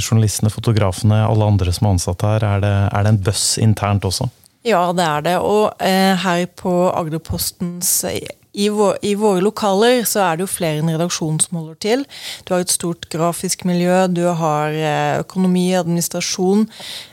journalistene, 0.02 0.52
fotografene, 0.52 1.24
alle 1.24 1.48
andre 1.48 1.72
som 1.72 1.88
er 1.88 1.96
ansatt 1.96 2.28
her, 2.28 2.44
er 2.44 2.64
det, 2.64 2.76
er 2.92 3.08
det 3.08 3.16
en 3.16 3.24
buzz 3.24 3.46
internt 3.62 4.08
også? 4.08 4.28
Ja, 4.68 4.92
det 4.94 5.06
er 5.08 5.24
det. 5.26 5.38
Og 5.42 5.72
eh, 5.82 6.14
her 6.22 6.46
på 6.60 6.74
Agderpostens 6.92 8.04
i, 8.54 8.68
vår, 8.70 8.98
I, 9.02 9.14
våre 9.16 9.42
lokaler 9.44 10.02
så 10.08 10.24
er 10.26 10.38
det 10.38 10.46
jo 10.46 10.52
flere 10.52 10.82
enn 10.82 10.92
redaksjon 10.92 11.40
som 11.44 11.60
holder 11.60 11.78
til. 11.84 12.04
Du 12.44 12.54
har 12.54 12.64
et 12.64 12.74
stort 12.74 13.08
grafisk 13.14 13.64
miljø, 13.68 13.96
du 14.12 14.26
har 14.28 14.76
eh, 14.76 15.22
økonomi, 15.22 15.70
administrasjon, 15.80 16.66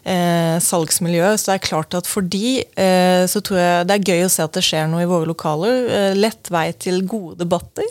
eh, 0.03 0.57
salgsmiljø. 0.65 1.31
Så 1.37 1.53
det 1.53 1.57
er 1.59 1.67
klart 1.69 1.95
at 1.99 2.11
for 2.11 2.27
de 2.27 2.59
eh, 2.65 3.23
så 3.31 3.43
tror 3.45 3.63
jeg 3.63 3.87
det 3.89 3.99
er 3.99 4.11
gøy 4.11 4.27
å 4.27 4.33
se 4.35 4.49
at 4.49 4.59
det 4.59 4.65
skjer 4.67 4.91
noe 4.91 5.05
i 5.07 5.11
våre 5.11 5.31
lokaler. 5.31 5.87
Eh, 5.87 6.19
lett 6.19 6.51
vei 6.55 6.67
til 6.75 7.05
gode 7.07 7.39
debatter. 7.45 7.87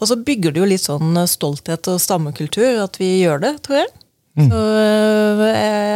Og 0.00 0.08
så 0.08 0.16
bygger 0.16 0.56
det 0.56 0.64
jo 0.64 0.72
litt 0.72 0.86
sånn 0.86 1.20
stolthet 1.28 1.92
og 1.92 2.00
stammekultur 2.00 2.82
at 2.86 3.00
vi 3.02 3.18
gjør 3.20 3.44
det, 3.44 3.54
tror 3.66 3.82
jeg. 3.84 3.92
Mm. 4.36 4.50
Så 4.50 4.62
eh, 4.76 5.44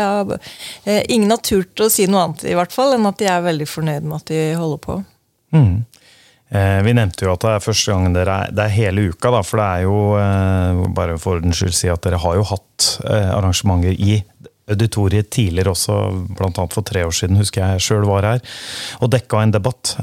jeg, 0.01 0.41
eh, 0.85 1.03
Ingen 1.13 1.33
har 1.33 1.43
turt 1.45 1.81
å 1.85 1.91
si 1.93 2.07
noe 2.09 2.25
annet 2.25 2.47
i 2.49 2.57
hvert 2.57 2.73
fall 2.73 2.95
enn 2.97 3.09
at 3.09 3.21
de 3.21 3.29
er 3.29 3.45
veldig 3.45 3.69
fornøyd 3.69 4.07
med 4.07 4.17
at 4.17 4.33
de 4.33 4.45
holder 4.57 4.81
på. 4.85 5.01
Mm. 5.53 5.83
Eh, 6.51 6.81
vi 6.83 6.95
nevnte 6.99 7.27
jo 7.27 7.35
at 7.37 7.45
det 7.45 7.51
er 7.55 7.63
første 7.63 7.95
gang 7.95 8.15
dere 8.15 8.37
er, 8.43 8.55
det 8.55 8.65
er 8.65 8.75
hele 8.75 9.07
uka, 9.13 9.31
da, 9.31 9.43
for 9.47 9.61
det 9.61 9.67
er 9.71 9.85
jo 9.87 9.99
eh, 10.19 10.81
Bare 10.97 11.19
for 11.23 11.39
ordens 11.39 11.61
skyld 11.61 11.77
si 11.79 11.91
at 11.93 12.03
dere 12.03 12.19
har 12.19 12.41
jo 12.41 12.47
hatt 12.51 12.89
eh, 13.07 13.31
arrangementer 13.37 13.95
i 13.95 14.19
auditoriet 14.71 15.31
tidligere 15.35 15.73
også, 15.73 15.95
bl.a. 16.39 16.65
for 16.71 16.87
tre 16.87 17.03
år 17.03 17.15
siden, 17.15 17.39
husker 17.41 17.65
jeg 17.65 17.83
sjøl 17.83 18.05
var 18.07 18.23
her, 18.23 18.43
og 19.03 19.11
dekka 19.11 19.41
en 19.43 19.55
debatt. 19.57 19.97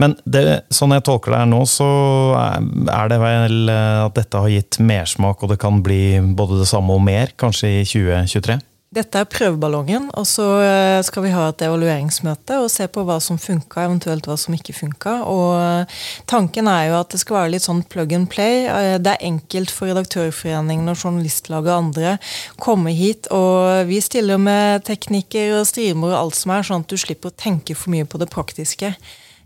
Men 0.00 0.14
det, 0.24 0.44
sånn 0.72 0.94
jeg 0.96 1.04
tolker 1.04 1.34
det 1.34 1.42
her 1.42 1.50
nå, 1.50 1.58
så 1.68 1.88
er 2.32 3.12
det 3.12 3.18
vel 3.20 3.68
at 3.68 4.16
dette 4.16 4.40
har 4.40 4.54
gitt 4.54 4.80
mersmak, 4.80 5.44
og 5.44 5.52
det 5.52 5.60
kan 5.60 5.84
bli 5.84 6.16
både 6.32 6.62
det 6.62 6.70
samme 6.72 6.96
og 6.96 7.04
mer, 7.04 7.36
kanskje 7.36 7.74
i 7.74 7.84
2023? 7.84 8.56
Dette 8.94 9.18
er 9.18 9.26
prøveballongen, 9.26 10.06
og 10.14 10.26
så 10.28 10.44
eh, 10.62 11.00
skal 11.02 11.24
vi 11.24 11.32
ha 11.34 11.48
et 11.50 11.62
evalueringsmøte 11.66 12.60
og 12.62 12.68
se 12.70 12.86
på 12.90 13.02
hva 13.06 13.16
som 13.22 13.40
funka, 13.42 13.88
eventuelt 13.88 14.28
hva 14.28 14.36
som 14.38 14.54
ikke 14.54 14.74
funka. 14.76 15.16
Og 15.30 15.56
eh, 15.58 15.96
tanken 16.30 16.70
er 16.70 16.90
jo 16.90 16.98
at 17.00 17.10
det 17.10 17.18
skal 17.22 17.40
være 17.40 17.54
litt 17.56 17.66
sånn 17.66 17.82
plug 17.90 18.14
and 18.14 18.30
play. 18.30 18.68
Eh, 18.70 18.94
det 19.02 19.16
er 19.16 19.26
enkelt 19.26 19.72
for 19.74 19.90
Redaktørforeningen 19.90 20.92
og 20.92 21.00
Journalistlaget 21.00 21.72
og 21.72 21.80
andre 21.80 22.14
komme 22.62 22.94
hit, 22.94 23.26
og 23.34 23.88
vi 23.90 23.98
stiller 24.04 24.38
med 24.38 24.86
teknikker 24.86 25.56
og 25.58 25.66
streamer 25.72 26.12
og 26.14 26.20
alt 26.20 26.38
som 26.38 26.54
er, 26.54 26.66
sånn 26.70 26.86
at 26.86 26.94
du 26.94 27.00
slipper 27.00 27.32
å 27.32 27.38
tenke 27.46 27.74
for 27.78 27.94
mye 27.96 28.06
på 28.06 28.22
det 28.22 28.30
praktiske. 28.30 28.94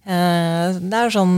Det 0.09 0.97
er 0.97 1.11
sånn 1.13 1.35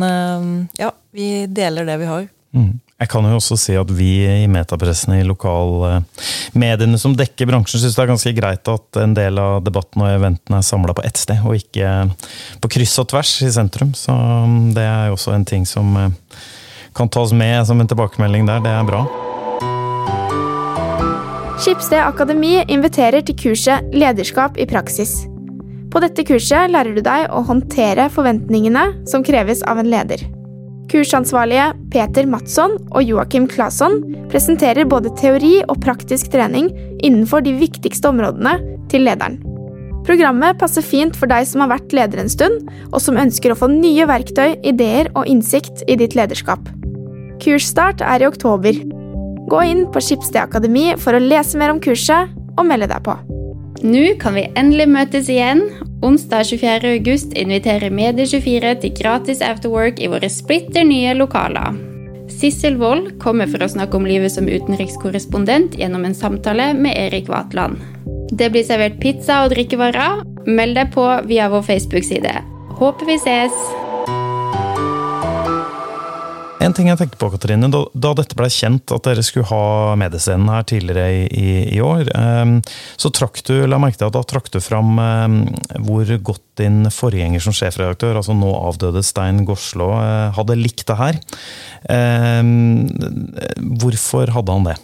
Ja, 0.78 0.92
vi 1.10 1.46
deler 1.50 1.88
det 1.88 1.96
vi 2.02 2.06
har. 2.10 2.28
Mm. 2.54 2.78
Jeg 3.00 3.08
kan 3.08 3.24
jo 3.24 3.38
også 3.38 3.56
si 3.56 3.74
at 3.80 3.88
vi 3.96 4.10
i 4.28 4.48
metapressen 4.50 5.14
i 5.16 5.24
lokalmediene 6.50 6.98
som 6.98 7.16
dekker 7.16 7.46
bransjen, 7.46 7.80
syns 7.80 7.96
det 7.96 8.02
er 8.02 8.10
ganske 8.10 8.32
greit 8.34 8.68
at 8.68 8.96
en 8.96 9.14
del 9.14 9.38
av 9.38 9.62
debatten 9.64 10.02
og 10.02 10.10
eventene 10.10 10.58
er 10.58 10.62
samla 10.62 10.94
på 10.94 11.02
ett 11.04 11.16
sted, 11.16 11.38
og 11.44 11.56
ikke 11.56 12.10
på 12.60 12.68
kryss 12.68 12.98
og 12.98 13.08
tvers 13.08 13.42
i 13.42 13.50
sentrum. 13.50 13.94
Så 13.94 14.12
det 14.74 14.82
er 14.82 15.08
jo 15.08 15.16
også 15.16 15.34
en 15.34 15.44
ting 15.44 15.66
som 15.66 15.96
eh, 15.96 16.10
kan 16.94 17.08
tas 17.08 17.32
med 17.32 17.66
som 17.66 17.80
en 17.80 17.86
tilbakemelding 17.86 18.46
der. 18.46 18.60
Det 18.60 18.70
er 18.70 18.84
bra. 18.84 19.04
Skipsted 21.60 22.00
Akademi 22.00 22.64
inviterer 22.68 23.20
til 23.20 23.36
kurset 23.36 23.92
Lederskap 23.92 24.56
i 24.58 24.66
praksis. 24.66 25.26
På 25.90 26.00
dette 26.00 26.24
kurset 26.24 26.70
lærer 26.70 26.94
du 26.94 27.02
deg 27.02 27.28
å 27.34 27.42
håndtere 27.44 28.08
forventningene 28.10 29.06
som 29.10 29.24
kreves 29.26 29.62
av 29.66 29.82
en 29.82 29.90
leder. 29.90 30.39
Kursansvarlige 30.90 31.68
Peter 31.92 32.26
Matsson 32.26 32.74
og 32.90 33.04
Joakim 33.06 33.46
Claesson 33.50 34.00
presenterer 34.32 34.88
både 34.90 35.12
teori 35.20 35.60
og 35.68 35.78
praktisk 35.84 36.32
trening 36.32 36.72
innenfor 37.06 37.44
de 37.46 37.54
viktigste 37.60 38.10
områdene 38.10 38.56
til 38.90 39.06
lederen. 39.06 39.38
Programmet 40.06 40.58
passer 40.58 40.82
fint 40.82 41.14
for 41.14 41.30
deg 41.30 41.46
som 41.46 41.62
har 41.62 41.70
vært 41.76 41.94
leder 41.94 42.22
en 42.22 42.32
stund, 42.32 42.64
og 42.90 42.98
som 43.04 43.20
ønsker 43.20 43.52
å 43.52 43.58
få 43.60 43.68
nye 43.70 44.08
verktøy, 44.10 44.56
ideer 44.66 45.12
og 45.14 45.28
innsikt 45.30 45.84
i 45.86 45.98
ditt 46.00 46.16
lederskap. 46.18 46.64
Kursstart 47.40 48.02
er 48.02 48.24
i 48.24 48.28
oktober. 48.28 48.80
Gå 49.50 49.66
inn 49.66 49.86
på 49.92 50.02
Skipsted 50.02 50.42
Akademi 50.42 50.90
for 50.98 51.14
å 51.14 51.22
lese 51.22 51.60
mer 51.60 51.70
om 51.74 51.82
kurset 51.82 52.34
og 52.56 52.66
melde 52.66 52.90
deg 52.90 53.04
på. 53.06 53.14
Nå 53.80 54.02
kan 54.20 54.34
vi 54.36 54.42
endelig 54.60 54.86
møtes 54.92 55.28
igjen. 55.32 55.62
Onsdag 56.04 56.50
24. 56.50 56.90
august 56.98 57.32
inviterer 57.38 57.92
Medie24 57.92 58.74
til 58.82 58.92
gratis 58.98 59.40
afterwork 59.40 60.02
i 60.04 60.10
våre 60.12 60.28
splitter 60.28 60.84
nye 60.84 61.14
lokaler. 61.16 61.78
Sissel 62.30 62.76
Wold 62.80 63.14
kommer 63.22 63.48
for 63.48 63.64
å 63.64 63.70
snakke 63.72 63.96
om 63.96 64.06
livet 64.08 64.34
som 64.36 64.48
utenrikskorrespondent 64.48 65.80
gjennom 65.80 66.04
en 66.04 66.16
samtale 66.16 66.70
med 66.76 66.96
Erik 67.08 67.32
Vatland. 67.32 67.80
Det 68.36 68.52
blir 68.52 68.68
servert 68.68 69.00
pizza 69.00 69.42
og 69.46 69.54
drikkevarer. 69.56 70.26
Meld 70.44 70.76
deg 70.76 70.92
på 70.92 71.06
via 71.28 71.48
vår 71.52 71.64
Facebook-side. 71.72 72.36
Håper 72.80 73.08
vi 73.08 73.16
ses! 73.20 73.79
En 76.60 76.74
ting 76.76 76.90
jeg 76.90 76.98
tenkte 77.00 77.16
på, 77.20 77.30
Katrine, 77.32 77.70
da, 77.72 77.80
da 77.96 78.10
dette 78.18 78.36
ble 78.36 78.48
kjent 78.52 78.92
at 78.92 79.06
dere 79.06 79.24
skulle 79.24 79.48
ha 79.48 79.94
mediescenen 80.00 80.50
her 80.52 80.66
tidligere 80.68 81.06
i, 81.08 81.22
i, 81.32 81.52
i 81.76 81.80
år, 81.84 82.10
um, 82.12 82.58
så 83.00 83.12
trakk 83.16 83.40
du 83.48 83.54
la 83.64 83.78
merke 83.80 83.96
til 84.00 84.10
at 84.10 84.16
da 84.18 84.22
trakk 84.28 84.50
du 84.52 84.58
fram 84.60 85.00
um, 85.00 85.38
hvor 85.86 86.12
godt 86.30 86.44
din 86.60 86.82
forgjenger 86.92 87.40
som 87.40 87.56
sjefredaktør, 87.56 88.18
altså 88.20 88.36
nå 88.36 88.52
avdøde 88.58 89.04
Stein 89.06 89.46
Gorslå, 89.48 89.88
uh, 89.96 90.28
hadde 90.36 90.58
likt 90.60 90.84
det 90.90 90.98
her. 91.00 91.20
Um, 91.88 92.90
hvorfor 93.80 94.36
hadde 94.36 94.58
han 94.58 94.72
det? 94.72 94.76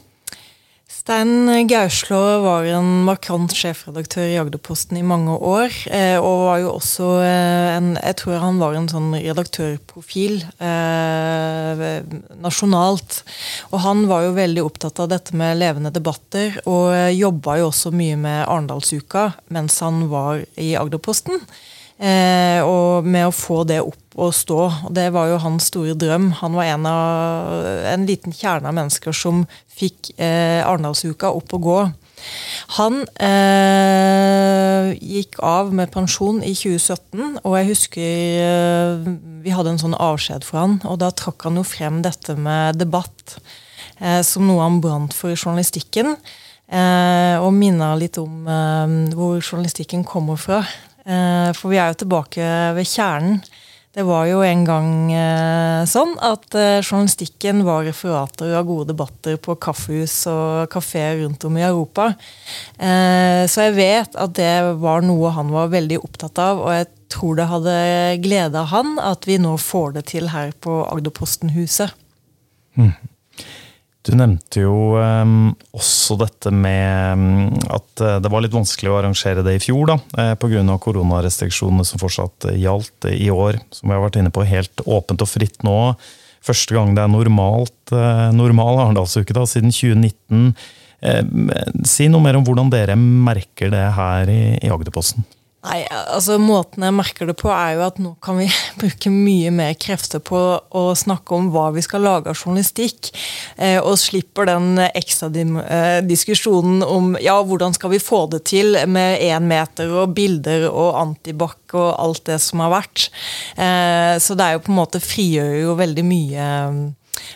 Stein 1.06 1.68
Gauslå 1.70 2.18
var 2.42 2.64
en 2.66 3.04
markant 3.06 3.52
sjefredaktør 3.54 4.24
i 4.26 4.38
Agderposten 4.40 4.96
i 4.98 5.04
mange 5.06 5.36
år. 5.38 5.70
Eh, 5.86 6.16
og 6.18 6.40
var 6.48 6.56
jo 6.64 6.72
også 6.72 7.10
eh, 7.22 7.66
en 7.76 7.92
Jeg 7.94 8.16
tror 8.18 8.40
han 8.42 8.58
var 8.58 8.74
en 8.74 8.88
sånn 8.90 9.14
redaktørprofil 9.14 10.40
eh, 10.58 11.84
nasjonalt. 12.42 13.20
Og 13.70 13.78
han 13.84 14.02
var 14.10 14.26
jo 14.26 14.34
veldig 14.34 14.64
opptatt 14.66 14.98
av 15.04 15.12
dette 15.14 15.38
med 15.38 15.60
levende 15.62 15.94
debatter, 15.94 16.58
og 16.66 16.90
eh, 16.96 17.14
jobba 17.14 17.60
jo 17.60 17.70
også 17.70 17.94
mye 17.94 18.18
med 18.26 18.42
Arendalsuka 18.42 19.28
mens 19.54 19.78
han 19.86 20.08
var 20.10 20.42
i 20.58 20.72
Agderposten. 20.74 21.38
Eh, 22.02 22.66
og 22.66 23.06
med 23.06 23.30
å 23.30 23.36
få 23.46 23.62
det 23.70 23.78
opp 23.86 24.02
og 24.16 24.32
stå. 24.34 24.58
og 24.88 24.94
Det 24.96 25.10
var 25.14 25.30
jo 25.30 25.42
hans 25.42 25.68
store 25.70 25.94
drøm. 25.98 26.30
Han 26.40 26.56
var 26.56 26.72
en, 26.72 26.88
av, 26.88 27.68
en 27.92 28.06
liten 28.08 28.34
kjerne 28.34 28.70
av 28.70 28.76
mennesker 28.76 29.14
som 29.16 29.44
fikk 29.76 30.14
eh, 30.16 30.64
Arendalsuka 30.64 31.30
opp 31.36 31.52
og 31.56 31.66
gå. 31.66 31.78
Han 32.78 33.02
eh, 33.22 34.94
gikk 34.96 35.36
av 35.44 35.74
med 35.76 35.92
pensjon 35.92 36.40
i 36.42 36.54
2017, 36.56 37.42
og 37.44 37.58
jeg 37.58 37.68
husker 37.68 38.08
eh, 38.46 39.12
vi 39.44 39.52
hadde 39.54 39.74
en 39.74 39.84
sånn 39.84 39.98
avskjed 40.00 40.46
for 40.48 40.62
han, 40.62 40.80
og 40.88 40.98
da 41.04 41.12
trakk 41.14 41.46
han 41.46 41.60
jo 41.60 41.66
frem 41.68 42.00
dette 42.06 42.34
med 42.40 42.80
debatt 42.80 43.36
eh, 44.00 44.22
som 44.26 44.48
noe 44.48 44.64
han 44.64 44.80
brant 44.82 45.14
for 45.14 45.30
i 45.30 45.38
journalistikken. 45.38 46.16
Eh, 46.66 47.36
og 47.38 47.52
minna 47.54 47.92
litt 48.00 48.16
om 48.18 48.48
hvor 49.14 49.38
journalistikken 49.38 50.02
kommer 50.08 50.40
fra. 50.40 50.64
Eh, 51.06 51.52
for 51.54 51.70
vi 51.70 51.78
er 51.78 51.92
jo 51.92 52.00
tilbake 52.02 52.46
ved 52.74 52.88
kjernen. 52.90 53.38
Det 53.96 54.04
var 54.04 54.26
jo 54.28 54.42
en 54.44 54.64
gang 54.68 54.88
eh, 55.08 55.82
sånn 55.88 56.12
at 56.20 56.52
eh, 56.52 56.82
journalistikken 56.82 57.62
var 57.64 57.86
referater 57.86 58.52
av 58.58 58.66
gode 58.68 58.90
debatter 58.90 59.38
på 59.40 59.56
kaffehus 59.56 60.18
og 60.28 60.68
kafeer 60.72 61.22
rundt 61.22 61.46
om 61.48 61.56
i 61.56 61.64
Europa. 61.64 62.10
Så 62.76 63.64
jeg 63.64 63.74
vet 63.78 64.18
at 64.20 64.34
det 64.36 64.52
var 64.82 65.04
noe 65.04 65.32
han 65.32 65.48
var 65.54 65.72
veldig 65.72 66.02
opptatt 66.04 66.36
av, 66.42 66.60
og 66.60 66.74
jeg 66.76 66.90
tror 67.12 67.38
det 67.38 67.48
hadde 67.48 67.76
gleda 68.20 68.66
han 68.68 68.98
at 69.00 69.24
vi 69.28 69.38
nå 69.40 69.54
får 69.60 69.96
det 69.96 70.04
til 70.12 70.28
her 70.34 70.52
på 70.60 70.82
Agderposten-huset. 70.90 71.96
Mm. 72.76 72.92
Du 74.06 74.12
nevnte 74.14 74.62
jo 74.62 74.94
um, 74.94 75.50
også 75.74 76.14
dette 76.20 76.52
med 76.54 77.18
um, 77.18 77.48
at 77.74 78.02
uh, 78.04 78.18
det 78.22 78.30
var 78.30 78.44
litt 78.44 78.54
vanskelig 78.54 78.92
å 78.92 78.98
arrangere 79.00 79.42
det 79.42 79.56
i 79.56 79.62
fjor, 79.64 79.90
da, 79.90 79.96
uh, 80.14 80.34
pga. 80.38 80.62
koronarestriksjonene 80.82 81.86
som 81.86 82.02
fortsatt 82.02 82.46
uh, 82.52 82.54
gjaldt 82.54 83.08
i 83.10 83.26
år. 83.34 83.58
Som 83.74 83.90
vi 83.90 83.96
har 83.96 84.04
vært 84.04 84.20
inne 84.20 84.30
på, 84.34 84.46
helt 84.46 84.84
åpent 84.86 85.26
og 85.26 85.30
fritt 85.30 85.58
nå. 85.66 85.78
Første 86.46 86.76
gang 86.76 86.94
det 86.94 87.02
er 87.02 87.10
normalt, 87.10 87.90
normal 88.36 88.76
Arendalsuke 88.84 89.34
siden 89.50 89.72
2019. 89.74 90.52
si 91.82 92.06
noe 92.06 92.22
mer 92.22 92.38
om 92.38 92.44
hvordan 92.46 92.70
dere 92.70 92.94
merker 92.94 93.72
det 93.72 93.82
her 93.96 94.30
i 94.30 94.70
Agderposten. 94.70 95.26
Nei, 95.66 95.80
altså 95.90 96.36
Måten 96.38 96.84
jeg 96.86 96.94
merker 96.94 97.26
det 97.26 97.34
på, 97.40 97.50
er 97.50 97.74
jo 97.74 97.84
at 97.86 97.98
nå 98.02 98.12
kan 98.22 98.38
vi 98.38 98.46
bruke 98.80 99.10
mye 99.10 99.50
mer 99.54 99.74
krefter 99.80 100.22
på 100.22 100.40
å 100.62 100.84
snakke 100.98 101.34
om 101.34 101.48
hva 101.54 101.68
vi 101.74 101.82
skal 101.84 102.04
lage 102.06 102.30
av 102.30 102.38
journalistikk, 102.38 103.10
eh, 103.56 103.78
og 103.80 103.98
slipper 104.00 104.46
den 104.50 104.78
ekstra 104.86 105.30
eh, 105.32 106.00
diskusjonen 106.06 106.84
om 106.86 107.14
ja, 107.22 107.38
hvordan 107.42 107.74
skal 107.76 107.92
vi 107.96 108.02
få 108.02 108.26
det 108.32 108.44
til 108.52 108.78
med 108.86 109.22
én 109.24 109.48
meter 109.48 109.90
og 110.02 110.14
bilder 110.16 110.68
og 110.70 111.00
antibac 111.00 111.74
og 111.74 111.88
alt 111.94 112.26
det 112.30 112.38
som 112.42 112.62
har 112.62 112.74
vært. 112.76 113.08
Eh, 113.58 114.14
så 114.22 114.38
det 114.38 114.46
er 114.46 114.56
jo 114.56 114.62
på 114.66 114.72
en 114.74 114.80
måte 114.80 115.02
frigjør 115.02 115.56
jo 115.64 115.80
veldig 115.80 116.06
mye 116.06 116.46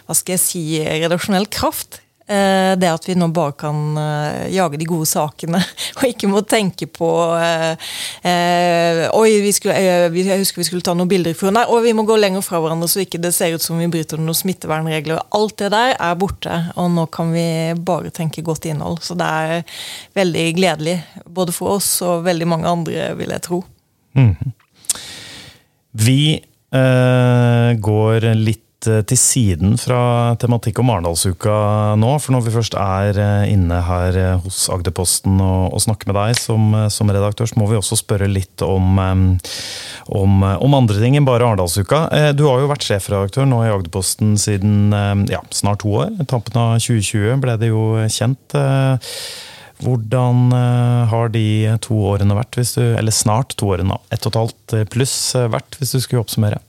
hva 0.07 0.15
skal 0.15 0.37
jeg 0.37 0.43
si, 0.45 0.63
redaksjonell 0.85 1.49
kraft 1.51 2.03
det 2.31 2.91
at 2.91 3.09
vi 3.09 3.17
nå 3.19 3.27
bare 3.35 3.55
kan 3.59 3.99
eh, 3.99 4.51
jage 4.55 4.79
de 4.81 4.87
gode 4.89 5.09
sakene, 5.11 5.61
og 5.99 6.05
ikke 6.07 6.31
må 6.31 6.45
tenke 6.47 6.87
på 6.91 7.11
Oi, 8.21 9.31
vi 9.43 9.51
skulle, 9.55 9.75
jeg 9.77 10.39
husker 10.39 10.61
vi 10.61 10.67
skulle 10.69 10.85
ta 10.85 10.93
noen 10.97 11.11
bilder 11.11 11.35
for 11.37 11.53
Nei, 11.55 11.65
og 11.67 11.83
vi 11.85 11.95
må 11.97 12.05
gå 12.07 12.17
lenger 12.21 12.45
fra 12.45 12.61
hverandre 12.63 12.89
så 12.91 13.03
ikke 13.03 13.21
det 13.23 13.33
ser 13.35 13.57
ut 13.57 13.65
som 13.65 13.81
vi 13.81 13.89
bryter 13.91 14.21
noen 14.21 14.37
smittevernregler. 14.37 15.23
Alt 15.37 15.59
det 15.63 15.73
der 15.75 15.95
er 15.97 16.19
borte, 16.21 16.55
og 16.79 16.91
nå 16.95 17.07
kan 17.13 17.33
vi 17.35 17.45
bare 17.77 18.13
tenke 18.15 18.45
godt 18.47 18.69
innhold. 18.71 19.01
Så 19.05 19.17
det 19.19 19.27
er 19.27 19.77
veldig 20.19 20.47
gledelig, 20.59 20.97
både 21.27 21.55
for 21.57 21.79
oss 21.79 21.91
og 22.07 22.25
veldig 22.29 22.49
mange 22.51 22.71
andre, 22.71 23.13
vil 23.19 23.35
jeg 23.35 23.47
tro. 23.47 23.63
Mm. 24.19 24.35
Vi 25.93 26.23
øh, 26.75 27.71
går 27.91 28.31
litt 28.39 28.65
Eh, 28.89 29.03
til 29.05 29.19
siden 29.21 29.75
fra 29.77 30.33
tematikk 30.41 30.79
om 30.81 30.93
Arendalsuka 30.95 31.57
nå. 32.01 32.15
For 32.23 32.33
når 32.33 32.47
vi 32.47 32.55
først 32.55 32.77
er 32.81 33.19
eh, 33.21 33.51
inne 33.53 33.81
her 33.85 34.17
eh, 34.17 34.39
hos 34.41 34.63
Agderposten 34.73 35.37
og, 35.37 35.75
og 35.77 35.83
snakker 35.85 36.09
med 36.09 36.17
deg 36.17 36.39
som, 36.41 36.73
som, 36.93 37.13
redaktør, 37.13 37.51
så 37.51 37.61
må 37.61 37.69
vi 37.69 37.77
også 37.77 37.99
spørre 38.01 38.31
litt 38.31 38.65
om, 38.65 39.03
om, 40.09 40.47
om 40.47 40.79
andre 40.79 40.97
ting 41.03 41.19
enn 41.19 41.29
bare 41.29 41.45
Arendalsuka. 41.45 42.07
Du 42.37 42.47
har 42.49 42.63
jo 42.63 42.71
vært 42.71 42.87
sjefredaktør 42.87 43.49
nå 43.49 43.61
i 43.67 43.73
Agderposten 43.73 44.37
siden 44.41 44.95
ja, 45.29 45.43
snart 45.55 45.83
to 45.85 45.93
år. 46.01 46.15
Tampen 46.31 46.57
av 46.61 46.79
2020 46.81 47.41
ble 47.43 47.59
det 47.61 47.73
jo 47.73 47.85
kjent. 48.13 48.57
Hvordan 49.81 50.53
har 51.11 51.33
de 51.33 51.45
to 51.85 51.99
årene 52.13 52.37
vært, 52.37 52.61
du, 52.61 52.83
eller 52.95 53.15
snart 53.17 53.57
to 53.61 53.73
årene, 53.75 53.99
ett 54.13 54.25
og 54.25 54.33
et 54.33 54.41
halvt 54.43 54.77
pluss, 54.93 55.17
vært, 55.53 55.81
hvis 55.81 55.97
du 55.97 56.03
skulle 56.05 56.25
oppsummere? 56.25 56.61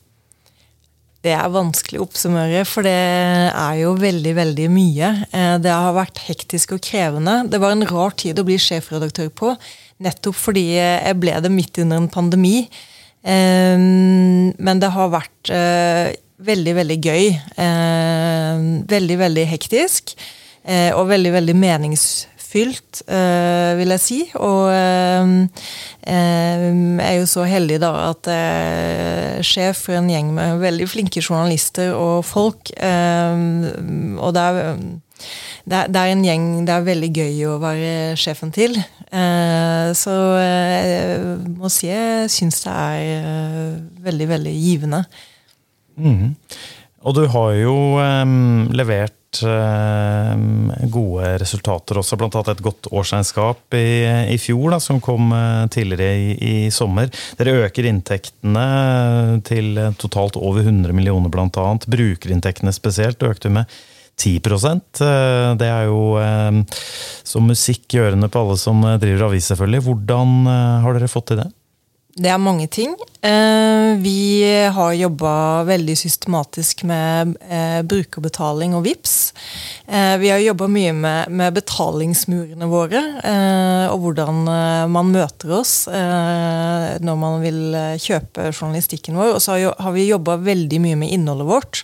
Det 1.21 1.33
er 1.37 1.51
vanskelig 1.53 1.99
å 2.01 2.05
oppsummere, 2.07 2.63
for 2.65 2.85
det 2.85 2.95
er 2.97 3.75
jo 3.83 3.91
veldig, 4.01 4.31
veldig 4.39 4.65
mye. 4.73 5.09
Eh, 5.29 5.57
det 5.61 5.69
har 5.69 5.93
vært 5.93 6.17
hektisk 6.25 6.73
og 6.73 6.81
krevende. 6.81 7.43
Det 7.45 7.59
var 7.61 7.75
en 7.75 7.85
rar 7.85 8.15
tid 8.17 8.41
å 8.41 8.45
bli 8.47 8.57
sjefredaktør 8.57 9.29
på, 9.29 9.53
nettopp 10.01 10.39
fordi 10.39 10.65
jeg 10.79 11.19
ble 11.21 11.35
det 11.45 11.53
midt 11.53 11.77
under 11.83 12.01
en 12.01 12.09
pandemi. 12.09 12.65
Eh, 13.21 13.77
men 13.77 14.81
det 14.81 14.89
har 14.95 15.13
vært 15.13 15.53
eh, 15.53 16.17
veldig, 16.41 16.75
veldig 16.81 16.99
gøy. 17.05 17.29
Veldig, 18.89 19.17
veldig 19.21 19.45
hektisk. 19.53 20.15
Og 20.97 21.07
veldig, 21.09 21.31
veldig 21.33 21.53
meningsfullt 21.57 22.30
fylt, 22.51 23.01
uh, 23.07 23.77
vil 23.79 23.93
jeg 23.95 24.03
si. 24.03 24.19
Og 24.39 24.71
uh, 24.71 25.67
jeg 26.05 27.05
er 27.05 27.15
jo 27.19 27.29
så 27.29 27.45
heldig 27.47 27.79
da 27.83 27.91
at 28.09 28.31
jeg 28.31 29.37
er 29.37 29.45
sjef 29.45 29.85
for 29.87 29.99
en 29.99 30.09
gjeng 30.11 30.33
med 30.35 30.61
veldig 30.61 30.89
flinke 30.89 31.23
journalister 31.23 31.93
og 31.95 32.25
folk. 32.25 32.73
og 32.81 34.33
det 34.33 34.41
er, 34.41 34.81
det 35.65 36.01
er 36.01 36.09
en 36.09 36.25
gjeng 36.25 36.47
det 36.65 36.73
er 36.73 36.87
veldig 36.87 37.11
gøy 37.13 37.45
å 37.51 37.59
være 37.61 38.17
sjefen 38.17 38.51
til. 38.55 38.79
så 40.01 40.15
jeg 40.41 41.19
må 41.53 41.69
si 41.69 41.91
jeg 41.91 42.31
syns 42.33 42.63
det 42.65 42.73
er 42.73 43.79
veldig, 44.09 44.29
veldig 44.33 44.55
givende. 44.57 45.03
Mm. 46.01 46.35
Og 47.01 47.17
du 47.17 47.25
har 47.33 47.55
jo 47.57 47.75
um, 48.01 48.69
levert 48.73 49.20
Eh, 49.39 50.87
gode 50.91 51.29
resultater 51.39 51.99
også, 52.01 52.17
bl.a. 52.19 52.41
et 52.51 52.63
godt 52.63 52.89
årsregnskap 52.91 53.77
i, 53.77 54.03
i 54.33 54.37
fjor, 54.41 54.73
da, 54.73 54.79
som 54.83 54.99
kom 55.03 55.31
eh, 55.35 55.67
tidligere 55.71 56.17
i, 56.19 56.33
i, 56.35 56.55
sommer. 56.73 57.07
Dere 57.39 57.61
øker 57.65 57.87
inntektene 57.87 59.39
til 59.47 59.79
totalt 60.01 60.35
over 60.35 60.65
100 60.65 60.91
millioner, 60.97 61.31
bl.a. 61.31 61.69
Brukerinntektene 61.87 62.75
spesielt 62.75 63.23
økte 63.23 63.53
med 63.53 63.71
10 64.19 64.35
eh, 64.35 65.55
Det 65.57 65.71
er 65.71 65.87
jo 65.87 66.19
som 67.23 67.47
musikk 67.47 67.95
i 67.95 68.03
ørene 68.03 68.27
på 68.29 68.43
alle 68.43 68.59
som 68.59 68.83
driver 68.83 69.29
avis, 69.29 69.47
selvfølgelig. 69.47 69.85
Hvordan 69.87 70.37
har 70.83 70.99
dere 70.99 71.11
fått 71.11 71.31
til 71.31 71.43
det? 71.45 71.49
Det 72.11 72.27
er 72.27 72.39
mange 72.41 72.65
ting. 72.67 72.91
Eh, 73.23 73.95
vi 74.03 74.43
har 74.75 74.93
jobba 74.97 75.63
veldig 75.63 75.93
systematisk 75.95 76.83
med 76.89 77.37
eh, 77.47 77.79
brukerbetaling 77.87 78.73
og 78.75 78.83
VIPS. 78.83 79.13
Eh, 79.87 80.15
vi 80.19 80.31
har 80.33 80.41
jobba 80.43 80.67
mye 80.67 80.91
med, 80.97 81.53
betalingsmurene 81.55 82.67
våre, 82.67 83.01
og 83.91 84.03
hvordan 84.03 84.43
man 84.91 85.11
møter 85.11 85.51
oss 85.55 85.73
når 85.91 87.17
man 87.19 87.41
vil 87.43 87.75
kjøpe 87.99 88.49
journalistikken 88.51 89.17
vår. 89.19 89.35
Og 89.35 89.41
så 89.43 89.57
har 89.71 89.95
vi 89.95 90.07
jobba 90.09 90.37
veldig 90.41 90.79
mye 90.83 90.99
med 90.99 91.13
innholdet 91.15 91.47
vårt, 91.49 91.83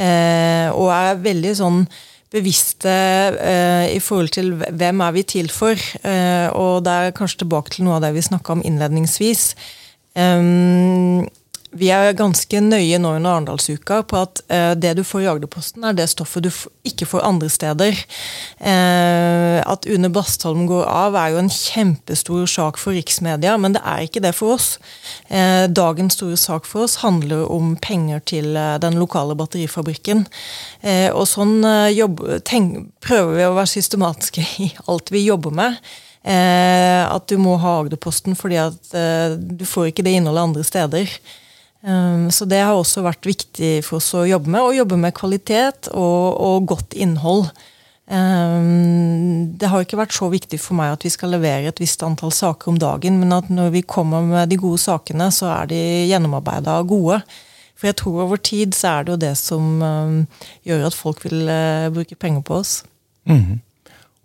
og 0.00 0.90
er 0.94 1.22
veldig 1.22 1.54
sånn 1.58 1.84
bevisste 2.30 2.90
eh, 2.90 3.90
i 3.96 4.00
forhold 4.02 4.30
til 4.36 4.52
hvem 4.54 5.02
er 5.02 5.14
vi 5.16 5.22
til 5.26 5.50
for. 5.50 5.74
Eh, 6.06 6.48
og 6.54 6.84
det 6.86 6.92
er 6.92 7.16
kanskje 7.16 7.42
tilbake 7.44 7.74
til 7.74 7.86
noe 7.86 7.98
av 7.98 8.06
det 8.06 8.14
vi 8.14 8.26
snakka 8.26 8.58
om 8.58 8.64
innledningsvis. 8.66 9.54
Um, 10.14 11.26
vi 11.78 11.86
er 11.94 12.16
ganske 12.18 12.60
nøye 12.64 12.98
nå 12.98 13.12
under 13.20 13.36
Arendalsuka 13.36 14.00
på 14.10 14.18
at 14.18 14.40
eh, 14.50 14.72
det 14.78 14.96
du 14.98 15.04
får 15.06 15.22
i 15.22 15.28
Agderposten, 15.30 15.84
er 15.86 15.94
det 15.94 16.08
stoffet 16.10 16.42
du 16.42 16.50
ikke 16.86 17.06
får 17.06 17.22
andre 17.26 17.50
steder. 17.52 17.98
Eh, 18.58 19.58
at 19.62 19.86
Une 19.86 20.10
Bastholm 20.10 20.64
går 20.66 20.82
av, 20.90 21.14
er 21.14 21.34
jo 21.34 21.42
en 21.44 21.52
kjempestor 21.54 22.48
sak 22.50 22.80
for 22.80 22.96
riksmedia, 22.96 23.54
men 23.60 23.76
det 23.76 23.84
er 23.86 24.06
ikke 24.06 24.22
det 24.24 24.32
for 24.34 24.56
oss. 24.56 24.70
Eh, 25.28 25.68
dagens 25.70 26.18
store 26.18 26.38
sak 26.40 26.66
for 26.66 26.88
oss 26.88 26.98
handler 27.04 27.46
om 27.46 27.76
penger 27.78 28.24
til 28.26 28.58
den 28.82 28.98
lokale 28.98 29.36
batterifabrikken. 29.38 30.26
og 31.14 31.26
sånn 31.28 31.60
jobb, 31.92 32.22
tenk, 32.44 32.90
prøver 33.04 33.36
vi 33.36 33.44
å 33.46 33.54
være 33.54 33.70
systematiske 33.70 34.46
i 34.66 34.70
alt 34.90 35.12
vi 35.12 35.26
jobber 35.26 35.54
med. 35.54 35.78
at 36.22 37.28
du 37.28 37.38
må 37.38 37.56
ha 37.56 37.78
Agderposten 37.80 38.34
fordi 38.36 38.58
at 38.60 38.90
du 39.38 39.64
får 39.64 39.90
ikke 39.90 40.04
det 40.04 40.18
innholdet 40.18 40.42
andre 40.42 40.64
steder. 40.64 41.08
Um, 41.80 42.28
så 42.30 42.44
det 42.44 42.60
har 42.60 42.76
også 42.76 43.04
vært 43.06 43.24
viktig 43.24 43.80
for 43.86 44.00
oss 44.00 44.12
å 44.16 44.26
jobbe 44.28 44.52
med. 44.52 44.60
Å 44.60 44.78
jobbe 44.82 44.98
med 45.00 45.16
kvalitet 45.16 45.88
og, 45.94 46.24
og 46.36 46.66
godt 46.74 46.96
innhold. 46.98 47.48
Um, 48.10 49.52
det 49.56 49.70
har 49.70 49.84
ikke 49.84 50.00
vært 50.00 50.16
så 50.16 50.26
viktig 50.32 50.58
for 50.60 50.76
meg 50.80 50.96
at 50.96 51.06
vi 51.06 51.12
skal 51.14 51.30
levere 51.36 51.70
et 51.70 51.80
visst 51.80 52.02
antall 52.02 52.34
saker 52.34 52.72
om 52.72 52.80
dagen, 52.80 53.20
men 53.22 53.32
at 53.36 53.48
når 53.54 53.70
vi 53.76 53.86
kommer 53.86 54.26
med 54.26 54.50
de 54.50 54.58
gode 54.60 54.82
sakene, 54.82 55.30
så 55.32 55.52
er 55.54 55.70
de 55.70 55.80
gjennomarbeida 56.10 56.80
og 56.82 56.90
gode. 56.90 57.20
For 57.78 57.88
jeg 57.88 57.96
tror 58.02 58.26
over 58.26 58.40
tid 58.44 58.74
så 58.76 58.98
er 58.98 59.06
det 59.06 59.14
jo 59.14 59.20
det 59.22 59.34
som 59.40 59.80
um, 59.80 60.16
gjør 60.68 60.88
at 60.90 60.98
folk 60.98 61.22
vil 61.24 61.46
uh, 61.48 61.88
bruke 61.94 62.18
penger 62.18 62.44
på 62.44 62.60
oss. 62.60 62.80
Mm 63.24 63.40
-hmm. 63.40 63.58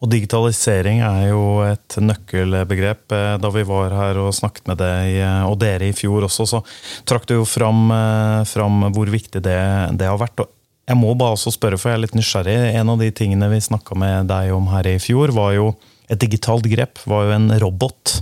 Og 0.03 0.11
digitalisering 0.11 0.99
er 1.05 1.29
jo 1.29 1.61
et 1.63 1.95
nøkkelbegrep. 2.03 3.05
Eh, 3.15 3.35
da 3.39 3.51
vi 3.53 3.63
var 3.67 3.95
her 3.95 4.19
og 4.19 4.35
snakket 4.35 4.67
med 4.67 4.81
deg 4.81 5.15
eh, 5.21 5.47
og 5.47 5.55
dere 5.61 5.87
i 5.87 5.95
fjor 5.95 6.27
også, 6.27 6.47
så 6.51 6.61
trakk 7.07 7.27
du 7.29 7.37
jo 7.37 7.47
fram, 7.47 7.87
eh, 7.95 8.41
fram 8.49 8.89
hvor 8.95 9.11
viktig 9.11 9.39
det, 9.45 9.59
det, 9.95 10.09
har 10.09 10.19
vært. 10.19 10.43
Og 10.43 10.51
jeg 10.85 10.99
må 10.99 11.13
bare 11.17 11.37
også 11.37 11.53
spørre, 11.55 11.79
for 11.79 11.91
jeg 11.93 11.99
er 11.99 12.03
litt 12.03 12.17
nysgjerrig. 12.17 12.57
En 12.75 12.91
av 12.91 12.99
de 13.01 13.09
tingene 13.15 13.49
vi 13.53 13.63
snakka 13.63 13.97
med 13.97 14.27
deg 14.29 14.51
om 14.55 14.67
her 14.73 14.91
i 14.91 14.99
fjor, 15.01 15.33
var 15.35 15.55
jo 15.55 15.71
et 16.11 16.19
digitalt 16.21 16.67
grep. 16.69 16.99
var 17.09 17.25
jo 17.25 17.37
en 17.39 17.47
robot 17.63 18.19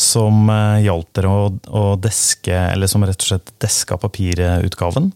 som 0.00 0.48
hjalp 0.82 1.12
dere 1.14 1.30
å, 1.30 1.44
å 1.70 1.84
deske, 2.00 2.56
eller 2.72 2.90
som 2.90 3.04
rett 3.06 3.20
og 3.20 3.28
slett 3.28 3.52
deska 3.62 4.00
papirutgaven. 4.00 5.12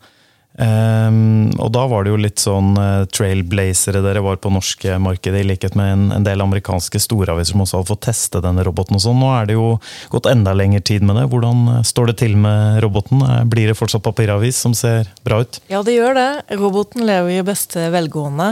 Um, 0.57 1.51
og 1.61 1.69
da 1.75 1.83
var 1.91 2.05
det 2.05 2.13
jo 2.15 2.21
litt 2.21 2.41
sånn 2.41 2.71
uh, 2.81 3.05
trailblazere 3.13 4.01
dere 4.05 4.23
var 4.25 4.39
på 4.41 4.53
norske 4.53 4.97
markedet, 5.03 5.43
i 5.43 5.49
likhet 5.51 5.77
med 5.77 5.93
en, 5.93 6.07
en 6.17 6.25
del 6.25 6.41
amerikanske 6.41 7.01
storaviser 7.03 7.53
som 7.53 7.65
også 7.65 7.81
hadde 7.83 7.91
fått 7.91 8.05
teste 8.09 8.41
denne 8.45 8.65
roboten. 8.65 8.97
og 8.97 9.05
sånn. 9.05 9.21
Nå 9.21 9.33
er 9.37 9.51
det 9.51 9.59
jo 9.59 9.69
gått 10.13 10.31
enda 10.31 10.57
lengre 10.57 10.81
tid 10.81 11.05
med 11.05 11.21
det. 11.21 11.27
Hvordan 11.33 11.67
uh, 11.75 11.83
står 11.85 12.13
det 12.13 12.17
til 12.25 12.39
med 12.41 12.81
roboten? 12.85 13.21
Uh, 13.21 13.43
blir 13.45 13.69
det 13.69 13.77
fortsatt 13.77 14.05
papiravis 14.07 14.63
som 14.65 14.77
ser 14.77 15.13
bra 15.27 15.43
ut? 15.45 15.61
Ja, 15.73 15.83
det 15.85 15.99
gjør 15.99 16.17
det. 16.17 16.31
Roboten 16.57 17.05
lever 17.09 17.37
i 17.37 17.45
beste 17.47 17.91
velgående. 17.93 18.49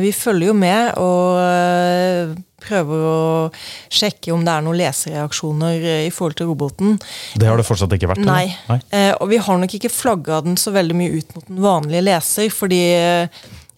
vi 0.00 0.10
følger 0.16 0.48
jo 0.48 0.54
med 0.56 0.96
og 1.00 2.40
prøver 2.64 3.04
å 3.08 3.18
sjekke 3.92 4.32
om 4.34 4.44
det 4.46 4.54
er 4.54 4.64
noen 4.66 4.80
lesereaksjoner 4.80 5.88
i 6.04 6.12
forhold 6.14 6.38
til 6.40 6.50
roboten. 6.50 6.96
Det 7.38 7.48
har 7.48 7.60
det 7.60 7.66
fortsatt 7.68 7.94
ikke 7.96 8.10
vært? 8.14 8.24
Nei. 8.26 8.46
Nei. 8.70 8.80
Eh, 8.90 9.12
og 9.18 9.30
vi 9.32 9.42
har 9.44 9.60
nok 9.60 9.76
ikke 9.78 9.92
flagga 9.92 10.40
den 10.46 10.58
så 10.60 10.74
veldig 10.74 10.96
mye 10.98 11.20
ut 11.20 11.36
mot 11.36 11.50
den 11.50 11.62
vanlige 11.64 12.06
leser, 12.08 12.50
fordi 12.54 12.82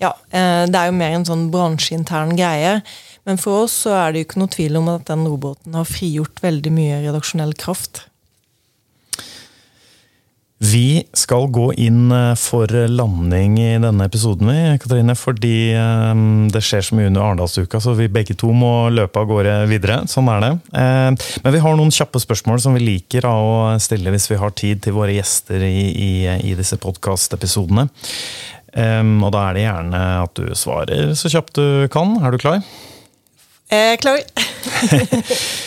ja, 0.03 0.13
eh, 0.31 0.65
det 0.69 0.81
er 0.81 0.91
jo 0.91 0.97
mer 0.99 1.17
en 1.17 1.29
sånn 1.29 1.47
bransjeintern 1.53 2.37
greie. 2.39 2.81
Men 3.27 3.41
for 3.43 3.65
oss 3.65 3.75
så 3.87 3.95
er 3.97 4.13
det 4.13 4.21
jo 4.21 4.29
ikke 4.29 4.43
noe 4.43 4.53
tvil 4.55 4.79
om 4.79 4.91
at 4.93 5.09
den 5.09 5.25
roboten 5.27 5.75
har 5.75 5.89
frigjort 5.89 6.43
veldig 6.45 6.73
mye 6.75 7.01
redaksjonell 7.09 7.57
kraft. 7.59 8.05
Vi 10.59 11.03
skal 11.13 11.51
gå 11.53 11.67
inn 11.85 12.09
eh, 12.13 12.33
for 12.41 12.71
landing 12.89 13.59
i 13.61 13.75
denne 13.77 14.07
episoden, 14.09 14.49
Katrine, 14.81 15.13
fordi 15.19 15.75
eh, 15.77 16.23
det 16.53 16.63
skjer 16.65 16.87
så 16.87 16.97
mye 16.97 17.11
under 17.11 17.27
Arendalsuka, 17.27 17.81
så 17.83 17.93
vi 17.99 18.09
begge 18.13 18.39
to 18.41 18.55
må 18.57 18.89
løpe 18.89 19.21
av 19.21 19.29
gårde 19.29 19.59
videre. 19.69 19.99
Sånn 20.09 20.31
er 20.33 20.41
det. 20.47 20.53
Eh, 20.81 21.29
men 21.45 21.57
vi 21.59 21.61
har 21.61 21.77
noen 21.77 21.93
kjappe 21.93 22.23
spørsmål 22.25 22.63
som 22.65 22.79
vi 22.79 22.87
liker 22.87 23.29
å 23.29 23.77
stille 23.85 24.15
hvis 24.15 24.31
vi 24.33 24.41
har 24.41 24.57
tid 24.57 24.81
til 24.87 24.97
våre 24.97 25.19
gjester 25.19 25.61
i, 25.61 25.91
i, 25.93 26.11
i 26.49 26.57
disse 26.57 26.81
podkastepisodene. 26.81 27.89
Um, 28.77 29.23
og 29.25 29.31
da 29.33 29.47
er 29.47 29.57
det 29.57 29.63
gjerne 29.63 30.01
at 30.21 30.37
du 30.37 30.51
svarer 30.59 31.15
så 31.17 31.31
kjapt 31.33 31.57
du 31.57 31.87
kan. 31.93 32.19
Er 32.21 32.33
du 32.35 32.41
klar? 32.41 32.61
Jeg 33.73 33.95
er 33.95 34.01
klar. 34.01 34.21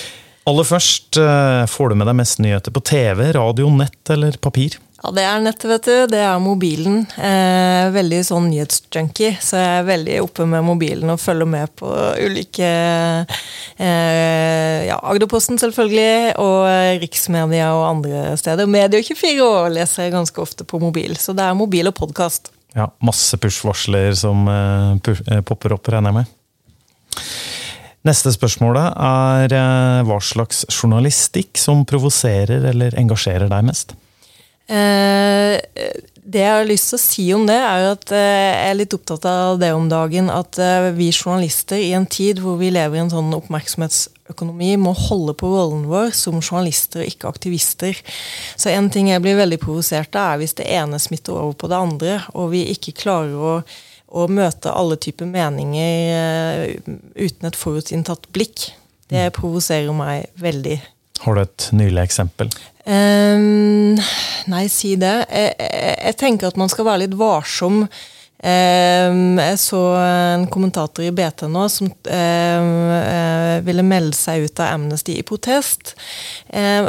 Aller 0.49 0.65
først, 0.65 1.19
uh, 1.21 1.67
får 1.69 1.91
du 1.91 1.99
med 1.99 2.07
deg 2.09 2.15
mest 2.17 2.39
nyheter 2.41 2.73
på 2.73 2.81
TV, 2.81 3.27
radio, 3.35 3.69
nett 3.69 4.13
eller 4.15 4.39
papir? 4.41 4.79
Ja, 4.99 5.12
det 5.15 5.23
er 5.23 5.43
nettet, 5.43 5.69
vet 5.69 5.85
du. 5.88 6.07
Det 6.12 6.19
er 6.19 6.41
mobilen. 6.43 7.05
Eh, 7.15 7.85
veldig 7.95 8.17
sånn 8.27 8.49
nyhetsjunkie, 8.51 9.38
så 9.39 9.55
jeg 9.55 9.77
er 9.77 9.85
veldig 9.88 10.17
oppe 10.25 10.43
med 10.49 10.65
mobilen 10.67 11.13
og 11.13 11.21
følger 11.23 11.47
med 11.47 11.71
på 11.79 11.88
ulike 12.19 12.67
eh, 12.67 13.93
Ja, 14.89 14.97
Agderposten 14.99 15.55
selvfølgelig, 15.62 16.35
og 16.43 16.67
riksmedia 17.05 17.71
og 17.77 17.85
andre 17.93 18.35
steder. 18.41 18.67
Medio24 18.67 19.39
år 19.45 19.71
leser 19.77 20.09
jeg 20.09 20.17
ganske 20.17 20.43
ofte 20.43 20.67
på 20.67 20.81
mobil, 20.83 21.15
så 21.15 21.31
det 21.38 21.47
er 21.47 21.55
mobil 21.55 21.88
og 21.88 21.95
podkast. 21.95 22.51
Ja, 22.75 22.89
masse 23.01 23.39
push-varsler 23.41 24.12
som 24.19 24.43
eh, 24.51 25.15
eh, 25.31 25.39
popper 25.47 25.77
opp, 25.77 25.88
regner 25.89 26.12
jeg 26.12 26.19
med. 26.19 26.35
Neste 28.10 28.32
spørsmålet 28.34 28.93
er 29.06 29.54
eh, 29.54 30.04
hva 30.08 30.17
slags 30.24 30.63
journalistikk 30.74 31.60
som 31.62 31.84
provoserer 31.86 32.63
eller 32.72 32.95
engasjerer 32.98 33.52
deg 33.52 33.67
mest? 33.67 33.93
Eh, 34.69 35.60
det 36.30 36.41
jeg 36.43 36.54
har 36.54 36.67
lyst 36.67 36.91
til 36.91 36.98
å 36.98 37.02
si 37.02 37.26
om 37.34 37.45
det, 37.50 37.58
er 37.58 37.88
at 37.89 38.12
eh, 38.13 38.22
jeg 38.22 38.69
er 38.69 38.78
litt 38.78 38.93
opptatt 38.93 39.26
av 39.30 39.60
det 39.62 39.72
om 39.74 39.88
dagen. 39.89 40.30
At 40.34 40.60
eh, 40.62 40.91
vi 40.93 41.10
journalister 41.10 41.82
i 41.82 41.91
en 41.98 42.06
tid 42.10 42.41
hvor 42.43 42.60
vi 42.62 42.69
lever 42.74 43.00
i 43.00 43.04
en 43.04 43.12
sånn 43.13 43.34
oppmerksomhetsøkonomi, 43.38 44.76
må 44.82 44.93
holde 44.98 45.34
på 45.38 45.50
rollen 45.54 45.88
vår 45.89 46.13
som 46.17 46.38
journalister 46.41 47.04
og 47.04 47.10
ikke 47.13 47.30
aktivister. 47.30 48.02
Så 48.56 48.69
en 48.74 48.91
ting 48.93 49.10
jeg 49.10 49.26
blir 49.26 49.39
veldig 49.41 49.62
provosert 49.62 50.13
av, 50.13 50.36
er 50.36 50.43
hvis 50.43 50.58
det 50.60 50.69
ene 50.69 51.02
smitter 51.02 51.38
over 51.38 51.58
på 51.58 51.72
det 51.72 51.80
andre, 51.80 52.17
og 52.38 52.54
vi 52.54 52.65
ikke 52.76 52.98
klarer 53.02 53.38
å, 53.38 53.56
å 54.10 54.26
møte 54.32 54.74
alle 54.74 54.98
typer 55.02 55.30
meninger 55.30 56.76
uten 57.15 57.50
et 57.50 57.58
forutinntatt 57.58 58.30
blikk. 58.36 58.69
Det 59.10 59.30
provoserer 59.38 59.93
meg 59.95 60.30
veldig. 60.41 60.78
Har 61.24 61.36
du 61.36 61.41
et 61.41 61.67
nylig 61.76 62.04
eksempel? 62.06 62.52
Um, 62.86 63.98
nei, 64.50 64.63
si 64.72 64.95
det. 65.00 65.15
Jeg, 65.28 65.56
jeg, 65.60 65.98
jeg, 65.98 66.17
tenker 66.22 66.50
at 66.50 66.60
man 66.62 66.72
skal 66.72 66.88
være 66.88 67.04
litt 67.04 67.17
varsom. 67.19 67.84
Um, 68.39 69.36
jeg 69.36 69.58
så 69.60 69.80
en 69.99 70.45
kommentator 70.47 71.04
i 71.04 71.12
BT 71.12 71.43
nå 71.52 71.65
som 71.71 71.89
um, 71.91 72.69
ville 73.65 73.84
melde 73.84 74.15
seg 74.15 74.45
ut 74.47 74.62
av 74.63 74.78
Amnesty 74.78 75.17
i 75.19 75.25
protest. 75.28 75.91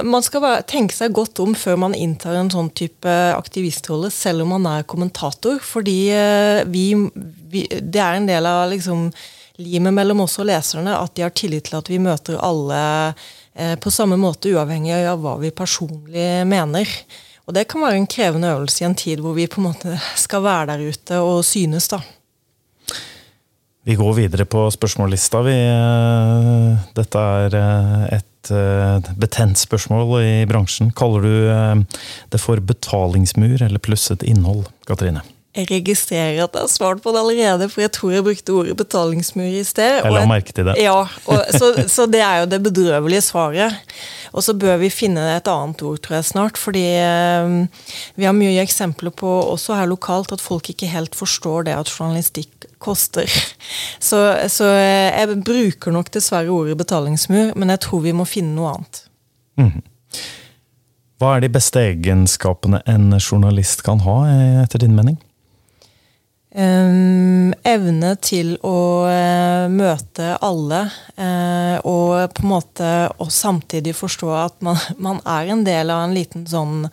man 0.07 0.23
skal 0.23 0.63
tenke 0.71 0.95
seg 0.95 1.17
godt 1.17 1.43
om 1.43 1.57
før 1.59 1.81
man 1.83 1.97
inntar 1.99 2.39
en 2.39 2.53
sånn 2.53 2.71
type 2.71 3.17
aktivistrolle, 3.35 4.13
selv 4.15 4.47
om 4.47 4.55
man 4.55 4.69
er 4.71 4.87
kommentator. 4.87 5.59
Fordi 5.59 5.99
uh, 6.15 6.63
vi, 6.71 6.87
vi, 7.51 7.67
Det 7.67 8.01
er 8.01 8.21
en 8.21 8.31
del 8.31 8.47
av 8.47 8.69
liksom, 8.71 9.09
limet 9.59 9.97
mellom 9.99 10.23
oss 10.29 10.39
og 10.39 10.49
leserne 10.53 10.95
at 10.97 11.19
de 11.19 11.27
har 11.27 11.35
tillit 11.35 11.67
til 11.69 11.81
at 11.83 11.91
vi 11.91 11.99
møter 11.99 12.39
alle 12.39 12.81
Eh, 13.55 13.77
på 13.77 13.91
samme 13.91 14.17
måte 14.17 14.53
uavhengig 14.55 14.95
av 15.11 15.21
hva 15.21 15.35
vi 15.41 15.51
personlig 15.51 16.47
mener. 16.49 16.89
Og 17.51 17.55
det 17.57 17.67
kan 17.67 17.83
være 17.83 17.99
en 17.99 18.07
krevende 18.07 18.47
øvelse 18.55 18.85
i 18.85 18.87
en 18.87 18.95
tid 18.95 19.19
hvor 19.25 19.35
vi 19.35 19.49
på 19.51 19.59
en 19.59 19.65
måte 19.67 19.97
skal 20.15 20.45
være 20.45 20.69
der 20.71 20.85
ute 20.87 21.17
og 21.19 21.41
synes, 21.43 21.89
da. 21.91 21.99
Vi 23.89 23.97
går 23.99 24.13
videre 24.15 24.47
på 24.47 24.69
spørsmållista. 24.71 25.41
Vi, 25.43 25.57
eh, 25.57 26.77
dette 26.95 27.25
er 27.41 27.57
eh, 27.59 28.21
et 28.21 28.53
betent 29.19 29.59
spørsmål 29.59 30.23
i 30.23 30.47
bransjen. 30.47 30.95
Kaller 30.95 31.27
du 31.27 31.35
det 32.31 32.41
for 32.41 32.63
betalingsmur 32.63 33.67
eller 33.67 33.83
plusset 33.83 34.23
innhold, 34.23 34.71
Katrine? 34.87 35.25
Jeg 35.51 35.67
registrerer 35.67 36.45
at 36.45 36.55
jeg 36.55 36.63
har 36.63 36.71
svart 36.71 37.01
på 37.03 37.11
det 37.11 37.19
allerede, 37.25 37.67
for 37.73 37.83
jeg 37.83 37.91
tror 37.97 38.13
jeg 38.15 38.23
brukte 38.23 38.53
ordet 38.55 38.75
betalingsmur 38.79 39.49
i 39.51 39.65
sted. 39.67 39.97
Jeg 39.99 40.15
la 40.15 40.23
merke 40.31 40.53
til 40.55 40.69
det. 40.69 40.77
Ja, 40.79 41.01
og, 41.03 41.41
så, 41.59 41.73
så, 41.91 42.05
det 42.07 42.21
er 42.23 42.45
jo 42.45 42.51
det 42.53 42.61
bedrøvelige 42.63 43.25
svaret. 43.27 43.97
Og 44.31 44.45
så 44.47 44.55
bør 44.55 44.77
vi 44.79 44.93
finne 44.95 45.25
et 45.35 45.49
annet 45.51 45.83
ord, 45.83 45.99
tror 46.05 46.21
jeg 46.21 46.29
snart. 46.29 46.61
Fordi 46.61 46.85
eh, 47.03 47.57
vi 48.15 48.29
har 48.29 48.37
mye 48.37 48.63
eksempler 48.63 49.11
på, 49.11 49.27
også 49.51 49.75
her 49.75 49.91
lokalt, 49.91 50.31
at 50.31 50.45
folk 50.45 50.71
ikke 50.71 50.87
helt 50.93 51.19
forstår 51.19 51.67
det 51.67 51.75
at 51.75 51.91
journalistikk 51.91 52.69
koster. 52.79 53.27
Så, 54.01 54.21
så 54.49 54.69
jeg 54.71 55.35
bruker 55.45 55.93
nok 55.93 56.13
dessverre 56.15 56.55
ordet 56.55 56.77
betalingsmur, 56.79 57.57
men 57.59 57.75
jeg 57.75 57.83
tror 57.85 58.05
vi 58.07 58.15
må 58.17 58.25
finne 58.29 58.55
noe 58.55 58.77
annet. 58.77 59.03
Mm. 59.61 59.83
Hva 61.21 61.35
er 61.37 61.45
de 61.45 61.51
beste 61.53 61.83
egenskapene 61.91 62.81
en 62.89 63.11
journalist 63.19 63.83
kan 63.85 64.01
ha, 64.07 64.17
etter 64.63 64.87
din 64.87 64.95
mening? 64.97 65.19
Evne 66.51 68.17
til 68.19 68.57
å 68.67 68.79
uh, 69.07 69.71
møte 69.71 70.33
alle, 70.43 70.81
uh, 71.15 71.77
og 71.87 72.33
på 72.35 72.43
en 72.43 72.51
måte 72.51 72.89
og 73.23 73.31
samtidig 73.31 73.95
forstå 73.95 74.31
at 74.35 74.57
man, 74.67 74.81
man, 75.07 75.21
er 75.23 75.53
en 75.55 75.63
del 75.67 75.93
av 75.95 76.09
en 76.09 76.17
liten 76.17 76.49
sånn 76.51 76.89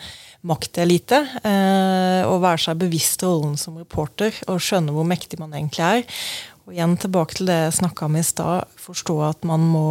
maktelite. 0.48 1.24
Uh, 1.42 2.30
og 2.30 2.44
være 2.46 2.68
seg 2.68 2.84
bevisst 2.84 3.26
rollen 3.26 3.58
som 3.58 3.80
reporter 3.82 4.36
og 4.46 4.62
skjønne 4.62 4.94
hvor 4.94 5.08
mektig 5.10 5.42
man 5.42 5.56
egentlig 5.58 5.88
er. 5.88 6.22
Og 6.68 6.76
igjen 6.76 6.94
tilbake 7.02 7.40
til 7.40 7.50
det 7.50 7.58
jeg 7.64 7.78
snakka 7.80 8.06
om 8.06 8.20
i 8.20 8.26
stad. 8.28 8.78
Forstå 8.84 9.16
at 9.26 9.48
man 9.48 9.64
må 9.64 9.88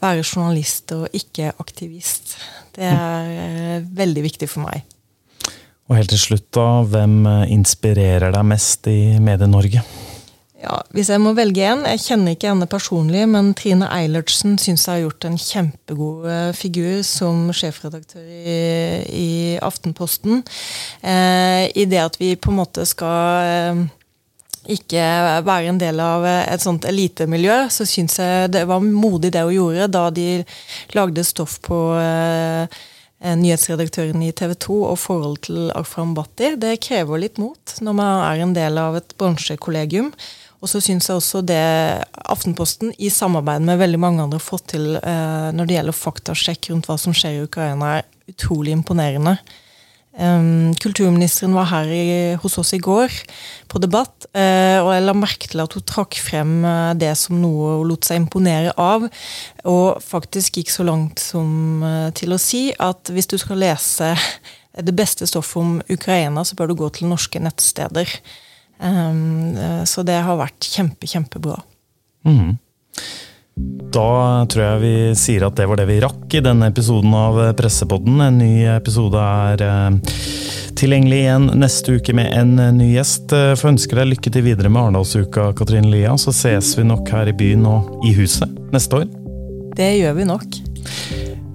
være 0.00 0.24
journalist 0.24 0.90
og 0.96 1.04
ikke 1.14 1.52
aktivist. 1.60 2.34
Det 2.72 2.88
er 2.88 3.84
veldig 3.92 4.24
viktig 4.24 4.48
for 4.48 4.64
meg. 4.64 4.88
Og 5.92 5.98
helt 5.98 6.08
til 6.08 6.22
slutt, 6.22 6.46
da, 6.56 6.66
hvem 6.88 7.18
eh, 7.28 7.50
inspirerer 7.52 8.32
deg 8.32 8.46
mest 8.48 8.88
i 8.88 9.18
Medie-Norge? 9.20 9.82
Ja, 10.62 10.78
Hvis 10.94 11.10
jeg 11.10 11.20
må 11.20 11.34
velge 11.34 11.66
en 11.66 11.82
Jeg 11.84 12.00
kjenner 12.00 12.32
ikke 12.32 12.48
henne 12.48 12.68
personlig, 12.70 13.26
men 13.28 13.50
Trine 13.58 13.90
Eilertsen 13.92 14.54
syns 14.62 14.86
jeg 14.86 14.94
har 14.94 15.02
gjort 15.02 15.26
en 15.28 15.36
kjempegod 15.36 16.28
eh, 16.32 16.52
figur 16.56 17.02
som 17.04 17.50
sjefredaktør 17.52 18.24
i, 18.24 18.54
i 19.04 19.32
Aftenposten. 19.60 20.40
Eh, 21.04 21.66
I 21.76 21.84
det 21.90 22.00
at 22.00 22.16
vi 22.22 22.30
på 22.40 22.54
en 22.54 22.62
måte 22.62 22.86
skal 22.88 23.50
eh, 23.50 23.82
ikke 24.72 25.04
være 25.44 25.74
en 25.74 25.82
del 25.82 26.00
av 26.00 26.24
et 26.24 26.64
sånt 26.64 26.88
elitemiljø, 26.88 27.66
så 27.68 27.84
syns 27.84 28.16
jeg 28.22 28.48
det 28.54 28.64
var 28.70 28.80
modig 28.80 29.34
det 29.34 29.44
hun 29.44 29.58
gjorde 29.58 29.90
da 29.92 30.06
de 30.14 30.30
lagde 30.96 31.26
stoff 31.26 31.58
på 31.68 31.82
eh, 32.00 32.64
Eh, 32.64 32.82
nyhetsredaktøren 33.22 34.22
i 34.26 34.32
TV 34.34 34.54
2 34.66 34.76
og 34.90 34.98
forholdet 34.98 35.46
til 35.48 35.72
Arfram 35.78 36.14
Bhatti. 36.16 36.54
Det 36.60 36.80
krever 36.82 37.22
litt 37.22 37.38
mot 37.42 37.76
når 37.80 37.98
man 37.98 38.22
er 38.26 38.42
en 38.42 38.54
del 38.56 38.80
av 38.82 38.98
et 38.98 39.14
bransjekollegium. 39.20 40.12
Og 40.62 40.70
så 40.70 40.78
syns 40.82 41.08
jeg 41.08 41.18
også 41.18 41.42
det 41.42 41.62
Aftenposten, 42.30 42.92
i 43.02 43.10
samarbeid 43.10 43.64
med 43.66 43.80
veldig 43.80 43.98
mange 43.98 44.22
andre, 44.22 44.38
har 44.38 44.46
fått 44.46 44.68
til 44.76 44.94
eh, 45.00 45.48
når 45.54 45.68
det 45.68 45.78
gjelder 45.78 45.98
faktasjekk 45.98 46.70
rundt 46.70 46.90
hva 46.90 46.98
som 47.02 47.14
skjer 47.16 47.40
i 47.40 47.44
Ukraina, 47.48 47.96
er 47.98 48.30
utrolig 48.30 48.76
imponerende. 48.76 49.36
Kulturministeren 50.12 51.54
var 51.56 51.70
her 51.70 51.88
i, 51.88 52.06
hos 52.36 52.58
oss 52.60 52.74
i 52.76 52.80
går 52.82 53.14
på 53.72 53.80
debatt, 53.80 54.26
eh, 54.36 54.76
og 54.82 54.90
jeg 54.92 55.04
la 55.06 55.14
merke 55.16 55.48
til 55.48 55.62
at 55.64 55.72
hun 55.72 55.84
trakk 55.88 56.18
frem 56.20 56.58
eh, 56.68 56.92
det 57.00 57.14
som 57.16 57.38
noe 57.40 57.78
hun 57.78 57.88
lot 57.88 58.04
seg 58.04 58.20
imponere 58.20 58.74
av, 58.76 59.06
og 59.64 60.02
faktisk 60.04 60.60
gikk 60.60 60.74
så 60.74 60.84
langt 60.84 61.22
som 61.22 61.80
eh, 61.88 62.10
til 62.18 62.36
å 62.36 62.40
si 62.40 62.66
at 62.76 63.08
hvis 63.08 63.30
du 63.32 63.38
skal 63.40 63.62
lese 63.64 64.12
det 64.88 64.96
beste 64.96 65.28
stoffet 65.28 65.62
om 65.62 65.74
Ukraina, 65.88 66.44
så 66.44 66.60
bør 66.60 66.72
du 66.72 66.78
gå 66.82 66.92
til 66.92 67.08
norske 67.08 67.40
nettsteder. 67.40 68.08
Så 69.86 70.02
det 70.02 70.16
har 70.26 70.38
vært 70.40 70.66
kjempe, 70.66 71.06
kjempebra. 71.06 71.54
Mm. 72.26 72.56
Da 73.92 74.46
tror 74.48 74.62
jeg 74.64 74.80
vi 74.80 74.94
sier 75.18 75.44
at 75.44 75.56
det 75.58 75.66
var 75.68 75.76
det 75.80 75.84
vi 75.90 76.00
rakk 76.00 76.32
i 76.32 76.40
denne 76.44 76.70
episoden 76.72 77.12
av 77.16 77.36
Pressepodden. 77.58 78.22
En 78.24 78.38
ny 78.40 78.64
episode 78.72 79.20
er 79.20 79.64
eh, 79.66 80.14
tilgjengelig 80.80 81.18
igjen 81.20 81.50
neste 81.60 81.98
uke 81.98 82.14
med 82.16 82.32
en 82.32 82.56
ny 82.78 82.92
gjest. 82.94 83.34
Eh, 83.36 83.52
får 83.58 83.74
ønske 83.74 83.98
deg 83.98 84.08
lykke 84.14 84.32
til 84.32 84.46
videre 84.48 84.72
med 84.72 84.86
Arendalsuka, 84.86 85.50
Katrine 85.58 85.92
Lia. 85.92 86.16
Så 86.16 86.32
ses 86.36 86.72
vi 86.78 86.86
nok 86.88 87.12
her 87.12 87.28
i 87.28 87.36
byen 87.36 87.68
og 87.68 87.92
i 88.08 88.14
huset 88.16 88.48
neste 88.72 89.02
år. 89.02 89.10
Det 89.76 89.92
gjør 90.00 90.16
vi 90.20 90.28
nok. 90.32 90.62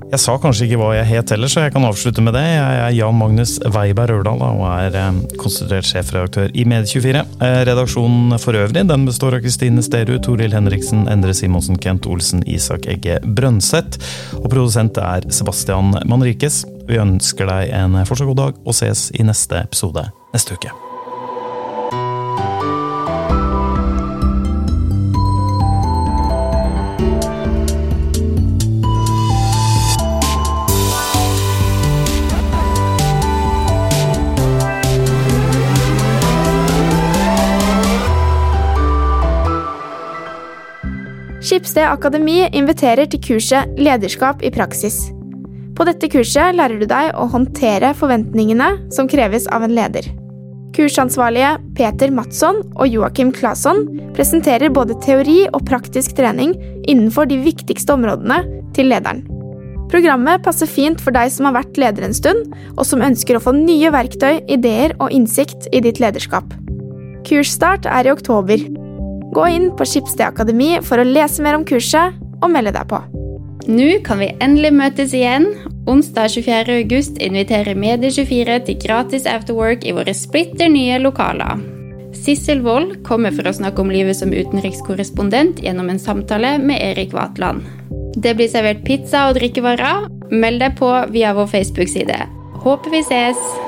Jeg 0.08 0.22
sa 0.24 0.38
kanskje 0.40 0.70
ikke 0.70 0.78
hva 0.80 0.94
jeg 0.96 1.08
het 1.10 1.32
heller, 1.34 1.52
så 1.52 1.66
jeg 1.66 1.74
kan 1.76 1.84
avslutte 1.84 2.24
med 2.24 2.32
det. 2.38 2.46
Jeg 2.46 2.78
er 2.80 2.94
Jan 2.96 3.18
Magnus 3.20 3.58
Weiberg 3.76 4.14
Rørdal 4.22 4.40
og 4.46 4.64
er 4.70 4.96
eh, 4.96 5.20
konstituert 5.42 5.90
sjefredaktør 5.90 6.56
i 6.56 6.64
Medie24. 6.64 7.26
Eh, 7.44 7.58
redaksjonen 7.68 8.40
for 8.40 8.56
øvrig 8.56 8.86
den 8.88 9.04
består 9.10 9.36
av 9.36 9.44
Kristine 9.44 9.84
Sterud, 9.84 10.22
Toril 10.24 10.56
Henriksen, 10.56 11.10
Endre 11.12 11.36
Simonsen, 11.36 11.76
Kent 11.84 12.08
Olsen, 12.08 12.46
Isak 12.48 12.88
Egge 12.88 13.20
Brønseth. 13.28 14.00
Og 14.40 14.48
produsent 14.48 14.96
er 15.04 15.28
Sebastian 15.28 15.92
Manrikes. 16.08 16.64
Vi 16.88 17.04
ønsker 17.04 17.52
deg 17.52 17.76
en 17.76 18.00
fortsatt 18.08 18.32
god 18.32 18.44
dag, 18.46 18.64
og 18.64 18.80
ses 18.80 19.10
i 19.12 19.28
neste 19.28 19.66
episode 19.68 20.08
neste 20.32 20.56
uke. 20.56 20.87
Skipsted 41.58 41.88
Akademi 41.90 42.44
inviterer 42.54 43.08
til 43.10 43.18
kurset 43.24 43.80
Lederskap 43.82 44.44
i 44.46 44.52
praksis. 44.54 45.08
På 45.74 45.88
dette 45.88 46.06
kurset 46.14 46.54
lærer 46.54 46.78
du 46.78 46.86
deg 46.86 47.16
å 47.18 47.26
håndtere 47.34 47.96
forventningene 47.98 48.68
som 48.94 49.10
kreves 49.10 49.48
av 49.50 49.66
en 49.66 49.74
leder. 49.74 50.06
Kursansvarlige 50.78 51.56
Peter 51.80 52.14
Matsson 52.14 52.62
og 52.76 52.94
Joakim 52.94 53.34
Claesson 53.34 53.88
presenterer 54.14 54.70
både 54.70 55.00
teori 55.02 55.48
og 55.48 55.66
praktisk 55.66 56.14
trening 56.20 56.54
innenfor 56.86 57.26
de 57.26 57.42
viktigste 57.42 57.98
områdene 57.98 58.44
til 58.78 58.94
lederen. 58.94 59.26
Programmet 59.90 60.46
passer 60.46 60.70
fint 60.70 61.02
for 61.02 61.16
deg 61.16 61.34
som 61.34 61.50
har 61.50 61.58
vært 61.58 61.82
leder 61.82 62.06
en 62.06 62.14
stund, 62.14 62.52
og 62.78 62.86
som 62.86 63.02
ønsker 63.02 63.40
å 63.40 63.42
få 63.42 63.58
nye 63.58 63.90
verktøy, 63.98 64.44
ideer 64.46 64.94
og 65.00 65.10
innsikt 65.10 65.72
i 65.74 65.82
ditt 65.82 65.98
lederskap. 66.04 66.54
Kursstart 67.26 67.90
er 67.90 68.06
i 68.06 68.14
oktober. 68.14 68.62
Gå 69.38 69.46
inn 69.54 69.68
på 69.78 69.86
Skipsted 69.86 70.26
Akademi 70.26 70.72
for 70.82 70.98
å 70.98 71.06
lese 71.06 71.44
mer 71.46 71.60
om 71.60 71.66
kurset 71.68 72.16
og 72.42 72.50
melde 72.50 72.72
deg 72.74 72.88
på. 72.90 72.98
Nå 73.70 73.90
kan 74.08 74.18
vi 74.24 74.32
endelig 74.42 74.72
møtes 74.74 75.14
igjen. 75.14 75.46
Onsdag 75.88 76.32
24. 76.34 76.78
august 76.82 77.20
inviterer 77.22 77.78
Medie24 77.78 78.56
til 78.66 78.80
gratis 78.82 79.28
afterwork 79.30 79.86
i 79.86 79.94
våre 79.94 80.16
splitter 80.18 80.72
nye 80.74 80.98
lokaler. 81.04 81.62
Sissel 82.18 82.64
Wold 82.66 83.04
kommer 83.06 83.36
for 83.36 83.46
å 83.46 83.54
snakke 83.54 83.84
om 83.84 83.94
livet 83.94 84.18
som 84.18 84.34
utenrikskorrespondent 84.34 85.62
gjennom 85.62 85.94
en 85.94 86.02
samtale 86.02 86.56
med 86.58 86.82
Erik 86.82 87.14
Vatland. 87.14 87.62
Det 88.18 88.34
blir 88.40 88.50
servert 88.50 88.82
pizza 88.88 89.28
og 89.30 89.38
drikkevarer. 89.38 90.10
Meld 90.34 90.66
deg 90.66 90.82
på 90.82 90.90
via 91.14 91.38
vår 91.38 91.54
Facebook-side. 91.54 92.24
Håper 92.66 92.98
vi 92.98 93.06
ses! 93.06 93.67